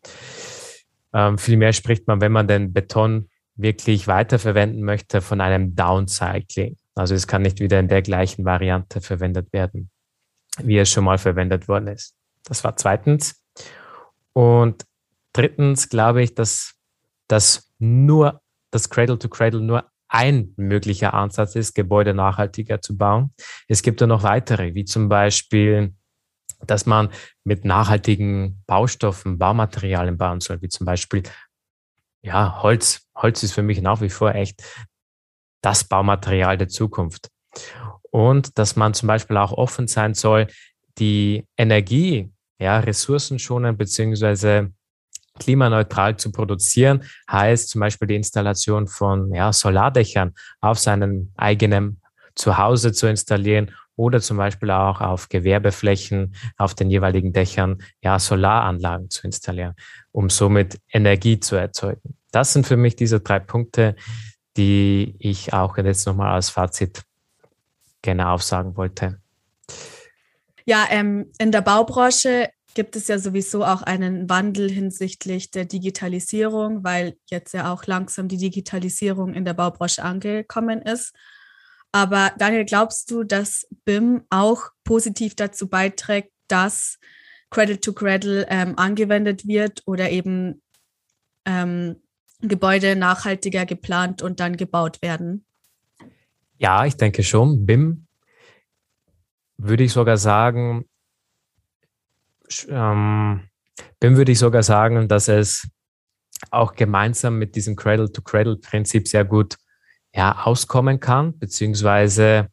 Ähm, 1.13 1.38
vielmehr 1.38 1.73
spricht 1.73 2.08
man, 2.08 2.21
wenn 2.21 2.32
man 2.32 2.47
den 2.47 2.73
Beton 2.73 3.30
wirklich 3.56 4.08
weiterverwenden 4.08 4.82
möchte, 4.82 5.21
von 5.21 5.41
einem 5.41 5.75
Downcycling. 5.75 6.77
Also 6.95 7.13
es 7.13 7.27
kann 7.27 7.41
nicht 7.41 7.60
wieder 7.60 7.80
in 7.80 7.89
der 7.89 8.01
gleichen 8.01 8.45
Variante 8.45 9.01
verwendet 9.01 9.51
werden, 9.51 9.91
wie 10.58 10.77
es 10.77 10.89
schon 10.89 11.04
mal 11.04 11.17
verwendet 11.17 11.67
worden 11.67 11.88
ist. 11.88 12.15
Das 12.45 12.63
war 12.63 12.75
zweitens. 12.77 13.43
Und 14.34 14.86
drittens 15.34 15.89
glaube 15.89 16.23
ich, 16.23 16.34
dass 16.34 16.75
das 17.27 17.71
nur 17.77 18.41
das 18.71 18.89
Cradle 18.89 19.19
to 19.19 19.27
Cradle 19.27 19.62
nur 19.62 19.91
ein 20.08 20.54
möglicher 20.58 21.13
Ansatz 21.13 21.56
ist, 21.56 21.73
Gebäude 21.73 22.13
nachhaltiger 22.13 22.82
zu 22.82 22.97
bauen. 22.97 23.34
Es 23.67 23.82
gibt 23.82 24.01
ja 24.01 24.08
noch 24.08 24.23
weitere, 24.23 24.73
wie 24.75 24.86
zum 24.86 25.08
Beispiel, 25.08 25.93
dass 26.67 26.86
man 26.86 27.10
mit 27.43 27.65
nachhaltigen 27.65 28.63
Baustoffen, 28.67 29.38
Baumaterialien 29.38 30.17
bauen 30.17 30.41
soll, 30.41 30.62
wie 30.62 30.69
zum 30.69 30.86
Beispiel, 30.86 31.24
ja, 32.21 32.62
Holz. 32.62 33.08
Holz 33.15 33.43
ist 33.43 33.54
für 33.54 33.63
mich 33.63 33.82
nach 33.82 34.02
wie 34.02 34.10
vor 34.10 34.36
echt 34.36 34.63
das 35.62 35.84
Baumaterial 35.84 36.58
der 36.58 36.67
Zukunft. 36.67 37.30
Und 38.12 38.58
dass 38.58 38.76
man 38.76 38.93
zum 38.93 39.08
Beispiel 39.08 39.38
auch 39.38 39.52
offen 39.52 39.88
sein 39.88 40.13
soll, 40.13 40.47
die 40.97 41.45
Energie, 41.58 42.32
ja, 42.60 42.80
ressourcenschonend 42.80 43.78
beziehungsweise 43.78 44.71
klimaneutral 45.39 46.17
zu 46.17 46.32
produzieren, 46.32 47.04
heißt 47.30 47.69
zum 47.69 47.82
Beispiel 47.82 48.08
die 48.08 48.15
Installation 48.15 48.88
von 48.88 49.34
ja, 49.34 49.52
Solardächern 49.54 50.34
auf 50.60 50.78
seinem 50.78 51.32
eigenen 51.38 52.02
Zuhause 52.36 52.91
zu 52.91 53.08
installieren 53.08 53.71
oder 54.01 54.19
zum 54.19 54.37
Beispiel 54.37 54.71
auch 54.71 54.99
auf 54.99 55.29
Gewerbeflächen, 55.29 56.33
auf 56.57 56.73
den 56.73 56.89
jeweiligen 56.89 57.33
Dächern, 57.33 57.83
ja, 58.01 58.17
Solaranlagen 58.17 59.11
zu 59.11 59.27
installieren, 59.27 59.75
um 60.11 60.31
somit 60.31 60.79
Energie 60.91 61.39
zu 61.39 61.55
erzeugen. 61.55 62.17
Das 62.31 62.51
sind 62.51 62.65
für 62.65 62.77
mich 62.77 62.95
diese 62.95 63.19
drei 63.19 63.39
Punkte, 63.39 63.95
die 64.57 65.15
ich 65.19 65.53
auch 65.53 65.77
jetzt 65.77 66.07
nochmal 66.07 66.33
als 66.33 66.49
Fazit 66.49 67.03
gerne 68.01 68.29
aufsagen 68.29 68.75
wollte. 68.75 69.19
Ja, 70.65 70.87
ähm, 70.89 71.31
in 71.37 71.51
der 71.51 71.61
Baubranche 71.61 72.49
gibt 72.73 72.95
es 72.95 73.07
ja 73.07 73.19
sowieso 73.19 73.63
auch 73.63 73.83
einen 73.83 74.29
Wandel 74.29 74.71
hinsichtlich 74.71 75.51
der 75.51 75.65
Digitalisierung, 75.65 76.83
weil 76.83 77.17
jetzt 77.29 77.53
ja 77.53 77.71
auch 77.71 77.85
langsam 77.85 78.27
die 78.27 78.37
Digitalisierung 78.37 79.35
in 79.35 79.45
der 79.45 79.53
Baubranche 79.53 80.03
angekommen 80.03 80.81
ist. 80.81 81.13
Aber 81.91 82.32
Daniel, 82.38 82.65
glaubst 82.65 83.12
du, 83.12 83.23
dass 83.23 83.67
BIM 83.86 84.23
auch 84.30 84.69
positiv 84.84 85.36
dazu 85.36 85.67
beiträgt, 85.67 86.32
dass 86.47 86.99
Credit 87.49 87.82
to 87.84 87.93
Cradle 87.93 88.45
ähm, 88.49 88.77
angewendet 88.77 89.45
wird 89.45 89.84
oder 89.86 90.10
eben 90.10 90.62
ähm, 91.45 91.97
Gebäude 92.39 92.95
nachhaltiger 92.95 93.65
geplant 93.65 94.21
und 94.21 94.39
dann 94.39 94.56
gebaut 94.56 95.01
werden? 95.01 95.45
Ja, 96.58 96.86
ich 96.86 96.95
denke 96.95 97.23
schon. 97.23 97.65
BIM 97.65 98.08
würde 99.58 99.84
ich 99.84 99.91
sogar 99.91 100.17
sagen, 100.17 100.86
ähm, 102.69 103.49
BIM 103.99 104.15
würde 104.15 104.32
ich 104.32 104.39
sogar 104.39 104.63
sagen, 104.63 105.08
dass 105.08 105.27
es 105.27 105.67
auch 106.49 106.73
gemeinsam 106.73 107.38
mit 107.38 107.56
diesem 107.56 107.75
Cradle-to-Cradle-Prinzip 107.75 109.08
sehr 109.08 109.25
gut 109.25 109.58
ja, 110.13 110.45
auskommen 110.45 111.00
kann, 111.00 111.38
beziehungsweise 111.39 112.50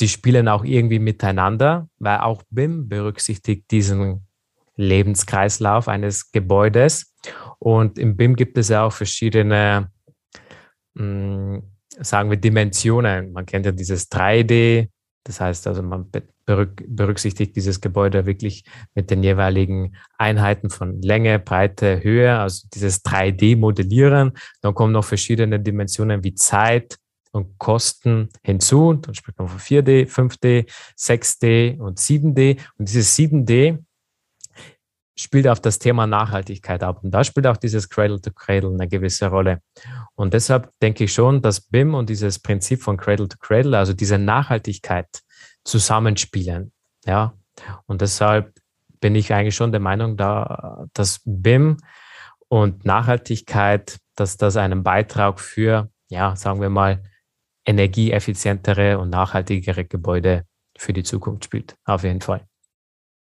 die 0.00 0.08
spielen 0.08 0.48
auch 0.48 0.64
irgendwie 0.64 0.98
miteinander, 0.98 1.88
weil 1.98 2.18
auch 2.18 2.42
BIM 2.50 2.88
berücksichtigt 2.88 3.70
diesen 3.70 4.26
Lebenskreislauf 4.76 5.86
eines 5.86 6.32
Gebäudes. 6.32 7.14
Und 7.58 7.98
im 7.98 8.16
BIM 8.16 8.34
gibt 8.34 8.58
es 8.58 8.68
ja 8.68 8.82
auch 8.84 8.92
verschiedene, 8.92 9.92
mh, 10.94 11.02
hm, 11.02 11.62
sagen 12.00 12.30
wir, 12.30 12.36
Dimensionen. 12.36 13.32
Man 13.32 13.46
kennt 13.46 13.66
ja 13.66 13.72
dieses 13.72 14.10
3D, 14.10 14.88
das 15.22 15.40
heißt 15.40 15.68
also, 15.68 15.82
man 15.82 16.10
berücksichtigt 16.46 17.56
dieses 17.56 17.80
Gebäude 17.80 18.26
wirklich 18.26 18.64
mit 18.94 19.10
den 19.10 19.22
jeweiligen 19.22 19.96
Einheiten 20.18 20.70
von 20.70 21.00
Länge, 21.00 21.38
Breite, 21.38 22.02
Höhe, 22.02 22.38
also 22.38 22.66
dieses 22.72 23.04
3D-Modellieren. 23.04 24.32
Dann 24.60 24.74
kommen 24.74 24.92
noch 24.92 25.04
verschiedene 25.04 25.60
Dimensionen 25.60 26.22
wie 26.22 26.34
Zeit 26.34 26.98
und 27.32 27.58
Kosten 27.58 28.28
hinzu. 28.42 28.94
Dann 28.94 29.14
spricht 29.14 29.38
man 29.38 29.48
von 29.48 29.58
4D, 29.58 30.06
5D, 30.08 30.70
6D 30.98 31.78
und 31.78 31.98
7D. 31.98 32.58
Und 32.78 32.88
dieses 32.88 33.16
7D 33.16 33.78
spielt 35.16 35.46
auf 35.48 35.60
das 35.60 35.78
Thema 35.78 36.06
Nachhaltigkeit 36.06 36.82
ab. 36.82 37.02
Und 37.02 37.12
da 37.12 37.22
spielt 37.24 37.46
auch 37.46 37.56
dieses 37.56 37.88
Cradle 37.88 38.20
to 38.20 38.30
Cradle 38.32 38.70
eine 38.70 38.88
gewisse 38.88 39.26
Rolle. 39.26 39.60
Und 40.14 40.34
deshalb 40.34 40.70
denke 40.82 41.04
ich 41.04 41.12
schon, 41.12 41.40
dass 41.40 41.60
BIM 41.60 41.94
und 41.94 42.10
dieses 42.10 42.38
Prinzip 42.38 42.82
von 42.82 42.96
Cradle 42.96 43.28
to 43.28 43.36
Cradle, 43.38 43.78
also 43.78 43.92
diese 43.92 44.18
Nachhaltigkeit 44.18 45.06
zusammenspielen. 45.64 46.72
Ja. 47.04 47.34
Und 47.86 48.00
deshalb 48.00 48.54
bin 49.00 49.14
ich 49.14 49.32
eigentlich 49.32 49.54
schon 49.54 49.72
der 49.72 49.80
Meinung, 49.80 50.16
da, 50.16 50.86
dass 50.94 51.20
BIM 51.24 51.78
und 52.48 52.84
Nachhaltigkeit, 52.84 53.98
dass 54.14 54.36
das 54.36 54.56
einen 54.56 54.82
Beitrag 54.82 55.40
für, 55.40 55.90
ja, 56.08 56.36
sagen 56.36 56.60
wir 56.60 56.70
mal, 56.70 57.02
energieeffizientere 57.66 58.98
und 58.98 59.10
nachhaltigere 59.10 59.84
Gebäude 59.84 60.46
für 60.76 60.92
die 60.92 61.02
Zukunft 61.02 61.44
spielt. 61.44 61.76
Auf 61.84 62.04
jeden 62.04 62.20
Fall. 62.20 62.46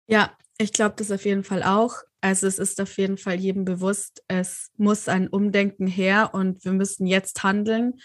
Ja, 0.08 0.32
ich 0.58 0.74
glaube 0.74 0.96
das 0.98 1.12
auf 1.12 1.26
jeden 1.26 1.44
Fall 1.44 1.64
auch. 1.64 1.96
Also 2.22 2.48
es 2.48 2.58
ist 2.58 2.80
auf 2.80 2.98
jeden 2.98 3.18
Fall 3.18 3.36
jedem 3.36 3.66
bewusst, 3.66 4.24
es 4.28 4.72
muss 4.78 5.08
ein 5.08 5.28
Umdenken 5.28 5.88
her 5.88 6.30
und 6.34 6.64
wir 6.64 6.72
müssen 6.72 7.06
jetzt 7.06 7.44
handeln, 7.44 7.96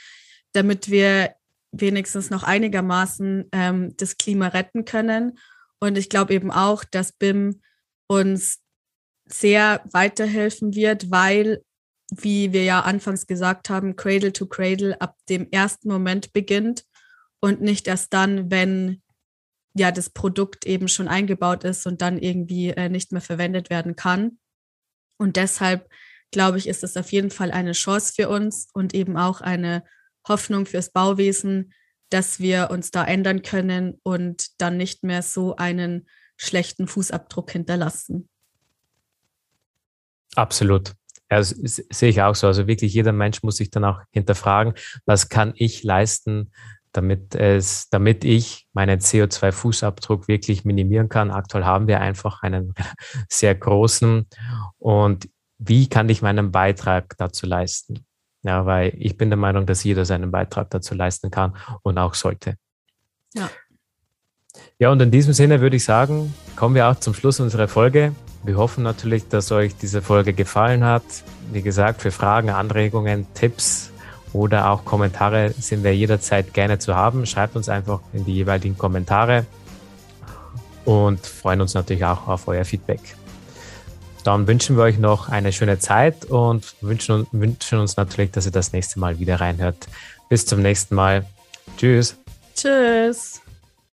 damit 0.52 0.90
wir 0.90 1.34
wenigstens 1.72 2.30
noch 2.30 2.42
einigermaßen 2.42 3.48
ähm, 3.52 3.94
das 3.96 4.16
Klima 4.16 4.48
retten 4.48 4.84
können. 4.84 5.38
Und 5.80 5.98
ich 5.98 6.08
glaube 6.08 6.34
eben 6.34 6.50
auch, 6.50 6.84
dass 6.84 7.12
BIM 7.12 7.60
uns 8.08 8.60
sehr 9.26 9.82
weiterhelfen 9.92 10.74
wird, 10.74 11.10
weil, 11.10 11.62
wie 12.10 12.52
wir 12.52 12.64
ja 12.64 12.80
anfangs 12.80 13.26
gesagt 13.26 13.68
haben, 13.68 13.96
Cradle 13.96 14.32
to 14.32 14.46
Cradle 14.46 15.00
ab 15.00 15.16
dem 15.28 15.48
ersten 15.50 15.88
Moment 15.88 16.32
beginnt 16.32 16.84
und 17.40 17.60
nicht 17.60 17.86
erst 17.86 18.12
dann, 18.14 18.50
wenn 18.50 19.02
ja 19.74 19.92
das 19.92 20.10
Produkt 20.10 20.66
eben 20.66 20.88
schon 20.88 21.08
eingebaut 21.08 21.64
ist 21.64 21.86
und 21.86 22.00
dann 22.00 22.18
irgendwie 22.18 22.70
äh, 22.70 22.88
nicht 22.88 23.12
mehr 23.12 23.20
verwendet 23.20 23.70
werden 23.70 23.94
kann. 23.94 24.38
Und 25.18 25.36
deshalb 25.36 25.88
glaube 26.30 26.58
ich, 26.58 26.68
ist 26.68 26.84
es 26.84 26.96
auf 26.96 27.12
jeden 27.12 27.30
Fall 27.30 27.50
eine 27.50 27.72
Chance 27.72 28.12
für 28.14 28.28
uns 28.28 28.68
und 28.72 28.94
eben 28.94 29.16
auch 29.16 29.40
eine 29.40 29.84
Hoffnung 30.28 30.66
fürs 30.66 30.90
Bauwesen, 30.90 31.72
dass 32.10 32.40
wir 32.40 32.70
uns 32.70 32.90
da 32.90 33.04
ändern 33.04 33.42
können 33.42 33.98
und 34.02 34.60
dann 34.60 34.76
nicht 34.76 35.04
mehr 35.04 35.22
so 35.22 35.56
einen 35.56 36.08
schlechten 36.36 36.86
Fußabdruck 36.86 37.50
hinterlassen. 37.50 38.28
Absolut. 40.34 40.94
Ja, 41.30 41.38
das 41.38 41.50
sehe 41.50 42.08
ich 42.08 42.22
auch 42.22 42.34
so. 42.34 42.46
Also 42.46 42.66
wirklich 42.66 42.94
jeder 42.94 43.12
Mensch 43.12 43.42
muss 43.42 43.56
sich 43.56 43.70
dann 43.70 43.84
auch 43.84 44.00
hinterfragen, 44.10 44.74
was 45.04 45.28
kann 45.28 45.52
ich 45.56 45.82
leisten, 45.82 46.50
damit 46.92 47.34
es, 47.34 47.90
damit 47.90 48.24
ich 48.24 48.66
meinen 48.72 49.00
CO2-Fußabdruck 49.00 50.26
wirklich 50.28 50.64
minimieren 50.64 51.08
kann. 51.08 51.30
Aktuell 51.30 51.64
haben 51.64 51.86
wir 51.86 52.00
einfach 52.00 52.42
einen 52.42 52.74
sehr 53.28 53.54
großen 53.54 54.26
und 54.78 55.28
wie 55.58 55.88
kann 55.88 56.08
ich 56.08 56.22
meinen 56.22 56.52
Beitrag 56.52 57.14
dazu 57.18 57.46
leisten? 57.46 58.06
Ja, 58.42 58.66
weil 58.66 58.94
ich 58.96 59.16
bin 59.16 59.30
der 59.30 59.36
Meinung, 59.36 59.66
dass 59.66 59.84
jeder 59.84 60.04
seinen 60.04 60.30
Beitrag 60.30 60.70
dazu 60.70 60.94
leisten 60.94 61.30
kann 61.30 61.56
und 61.82 61.98
auch 61.98 62.14
sollte. 62.14 62.56
Ja. 63.34 63.50
Ja, 64.78 64.90
und 64.90 65.00
in 65.00 65.10
diesem 65.10 65.32
Sinne 65.32 65.60
würde 65.60 65.76
ich 65.76 65.84
sagen, 65.84 66.34
kommen 66.56 66.74
wir 66.74 66.88
auch 66.88 66.96
zum 66.96 67.14
Schluss 67.14 67.40
unserer 67.40 67.68
Folge. 67.68 68.12
Wir 68.44 68.56
hoffen 68.56 68.84
natürlich, 68.84 69.28
dass 69.28 69.50
euch 69.52 69.76
diese 69.76 70.02
Folge 70.02 70.32
gefallen 70.32 70.84
hat. 70.84 71.02
Wie 71.52 71.62
gesagt, 71.62 72.00
für 72.00 72.10
Fragen, 72.10 72.50
Anregungen, 72.50 73.26
Tipps 73.34 73.90
oder 74.32 74.70
auch 74.70 74.84
Kommentare 74.84 75.52
sind 75.58 75.82
wir 75.82 75.94
jederzeit 75.94 76.54
gerne 76.54 76.78
zu 76.78 76.94
haben. 76.94 77.26
Schreibt 77.26 77.56
uns 77.56 77.68
einfach 77.68 78.00
in 78.12 78.24
die 78.24 78.34
jeweiligen 78.34 78.78
Kommentare 78.78 79.46
und 80.84 81.26
freuen 81.26 81.60
uns 81.60 81.74
natürlich 81.74 82.04
auch 82.04 82.28
auf 82.28 82.48
euer 82.48 82.64
Feedback. 82.64 83.00
Dann 84.28 84.46
wünschen 84.46 84.76
wir 84.76 84.82
euch 84.82 84.98
noch 84.98 85.30
eine 85.30 85.54
schöne 85.54 85.78
Zeit 85.78 86.26
und 86.26 86.74
wünschen, 86.82 87.26
wünschen 87.32 87.78
uns 87.78 87.96
natürlich, 87.96 88.30
dass 88.30 88.44
ihr 88.44 88.52
das 88.52 88.74
nächste 88.74 89.00
Mal 89.00 89.18
wieder 89.18 89.40
reinhört. 89.40 89.88
Bis 90.28 90.44
zum 90.44 90.60
nächsten 90.60 90.94
Mal. 90.96 91.24
Tschüss. 91.78 92.14
Tschüss. 92.54 93.40